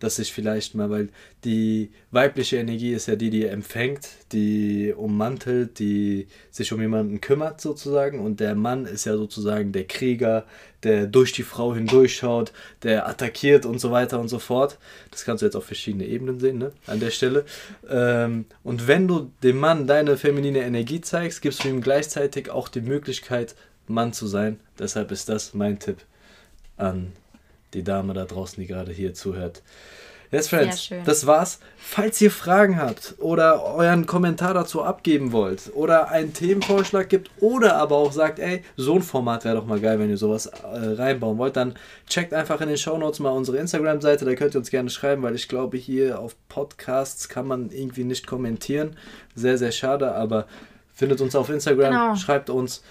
dass 0.00 0.16
sich 0.16 0.32
vielleicht 0.32 0.74
mal, 0.74 0.90
weil 0.90 1.08
die 1.44 1.90
weibliche 2.10 2.56
Energie 2.56 2.92
ist 2.92 3.06
ja 3.06 3.16
die, 3.16 3.30
die 3.30 3.46
empfängt, 3.46 4.08
die 4.32 4.92
ummantelt, 4.96 5.78
die 5.78 6.26
sich 6.50 6.72
um 6.72 6.80
jemanden 6.80 7.20
kümmert 7.20 7.60
sozusagen 7.60 8.18
und 8.20 8.40
der 8.40 8.54
Mann 8.54 8.86
ist 8.86 9.04
ja 9.04 9.16
sozusagen 9.16 9.72
der 9.72 9.84
Krieger, 9.84 10.44
der 10.82 11.06
durch 11.06 11.32
die 11.32 11.42
Frau 11.42 11.74
hindurchschaut, 11.74 12.52
der 12.82 13.06
attackiert 13.08 13.66
und 13.66 13.78
so 13.78 13.90
weiter 13.90 14.18
und 14.18 14.28
so 14.28 14.38
fort. 14.38 14.78
Das 15.10 15.24
kannst 15.24 15.42
du 15.42 15.46
jetzt 15.46 15.56
auf 15.56 15.66
verschiedene 15.66 16.06
Ebenen 16.06 16.40
sehen, 16.40 16.58
ne? 16.58 16.72
An 16.86 17.00
der 17.00 17.10
Stelle. 17.10 17.44
Ähm, 17.88 18.46
und 18.62 18.88
wenn 18.88 19.06
du 19.06 19.30
dem 19.42 19.58
Mann 19.58 19.86
deine 19.86 20.16
feminine 20.16 20.60
Energie 20.60 21.02
zeigst, 21.02 21.42
gibst 21.42 21.64
du 21.64 21.68
ihm 21.68 21.82
gleichzeitig 21.82 22.50
auch 22.50 22.68
die 22.68 22.80
Möglichkeit, 22.80 23.54
Mann 23.86 24.12
zu 24.12 24.26
sein. 24.26 24.58
Deshalb 24.78 25.10
ist 25.10 25.28
das 25.28 25.52
mein 25.52 25.78
Tipp 25.78 25.98
an 26.76 27.12
die 27.74 27.84
Dame 27.84 28.14
da 28.14 28.24
draußen, 28.24 28.60
die 28.60 28.66
gerade 28.66 28.92
hier 28.92 29.14
zuhört. 29.14 29.62
Yes, 30.32 30.46
Friends, 30.46 30.90
das 31.04 31.26
war's. 31.26 31.58
Falls 31.76 32.20
ihr 32.20 32.30
Fragen 32.30 32.76
habt 32.76 33.16
oder 33.18 33.64
euren 33.64 34.06
Kommentar 34.06 34.54
dazu 34.54 34.82
abgeben 34.84 35.32
wollt 35.32 35.72
oder 35.74 36.08
einen 36.10 36.32
Themenvorschlag 36.32 37.08
gibt 37.08 37.32
oder 37.40 37.74
aber 37.74 37.96
auch 37.96 38.12
sagt, 38.12 38.38
ey, 38.38 38.62
so 38.76 38.94
ein 38.94 39.02
Format 39.02 39.44
wäre 39.44 39.56
doch 39.56 39.66
mal 39.66 39.80
geil, 39.80 39.98
wenn 39.98 40.08
ihr 40.08 40.16
sowas 40.16 40.46
äh, 40.46 40.52
reinbauen 40.62 41.36
wollt, 41.36 41.56
dann 41.56 41.74
checkt 42.08 42.32
einfach 42.32 42.60
in 42.60 42.68
den 42.68 42.76
Shownotes 42.76 43.18
mal 43.18 43.30
unsere 43.30 43.56
Instagram-Seite, 43.56 44.24
da 44.24 44.34
könnt 44.36 44.54
ihr 44.54 44.60
uns 44.60 44.70
gerne 44.70 44.88
schreiben, 44.88 45.24
weil 45.24 45.34
ich 45.34 45.48
glaube, 45.48 45.76
hier 45.76 46.20
auf 46.20 46.36
Podcasts 46.48 47.28
kann 47.28 47.48
man 47.48 47.70
irgendwie 47.70 48.04
nicht 48.04 48.28
kommentieren. 48.28 48.96
Sehr, 49.34 49.58
sehr 49.58 49.72
schade, 49.72 50.14
aber 50.14 50.46
findet 50.92 51.20
uns 51.20 51.34
auf 51.34 51.50
Instagram, 51.50 51.90
genau. 51.92 52.14
schreibt 52.14 52.50
uns. 52.50 52.84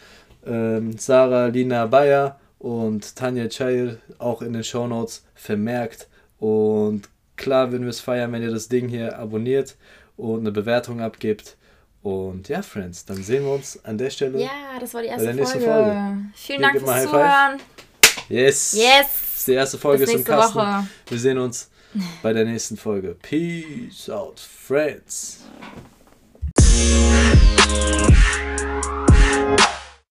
Ähm, 0.46 0.98
Sarah 0.98 1.48
Lina 1.48 1.86
Bayer 1.86 2.38
und 2.60 3.16
Tanja 3.16 3.48
Chail 3.48 4.00
auch 4.20 4.42
in 4.42 4.54
den 4.54 4.64
Shownotes 4.64 5.26
vermerkt. 5.34 6.08
Und 6.38 7.10
klar 7.36 7.72
würden 7.72 7.84
wir 7.84 7.90
es 7.90 8.02
feiern, 8.02 8.32
wenn 8.32 8.44
ihr 8.44 8.52
das 8.52 8.68
Ding 8.68 8.88
hier 8.88 9.18
abonniert 9.18 9.76
und 10.18 10.42
eine 10.42 10.52
Bewertung 10.52 11.02
abgibt. 11.02 11.58
Und 12.02 12.48
ja, 12.48 12.62
Friends, 12.62 13.06
dann 13.06 13.22
sehen 13.24 13.44
wir 13.44 13.54
uns 13.54 13.84
an 13.84 13.98
der 13.98 14.10
Stelle. 14.10 14.40
Ja, 14.40 14.80
das 14.80 14.94
war 14.94 15.02
die 15.02 15.08
erste 15.08 15.34
Folge. 15.34 15.66
Folge. 15.66 16.18
Vielen 16.36 16.62
Dank 16.62 16.80
fürs 16.80 17.04
Zuhören. 17.04 17.60
Yes. 18.30 18.74
Yes. 18.74 18.78
Das 18.78 19.40
ist 19.40 19.48
die 19.48 19.54
erste 19.54 19.78
Folge 19.78 20.04
ist 20.04 20.14
im 20.14 20.24
Kasten. 20.24 20.60
Woche. 20.60 20.88
Wir 21.08 21.20
sehen 21.20 21.38
uns 21.40 21.70
bei 22.22 22.34
der 22.34 22.46
nächsten 22.46 22.78
Folge. 22.78 23.16
Peace 23.22 24.10
out, 24.10 24.40
Friends. 24.40 25.40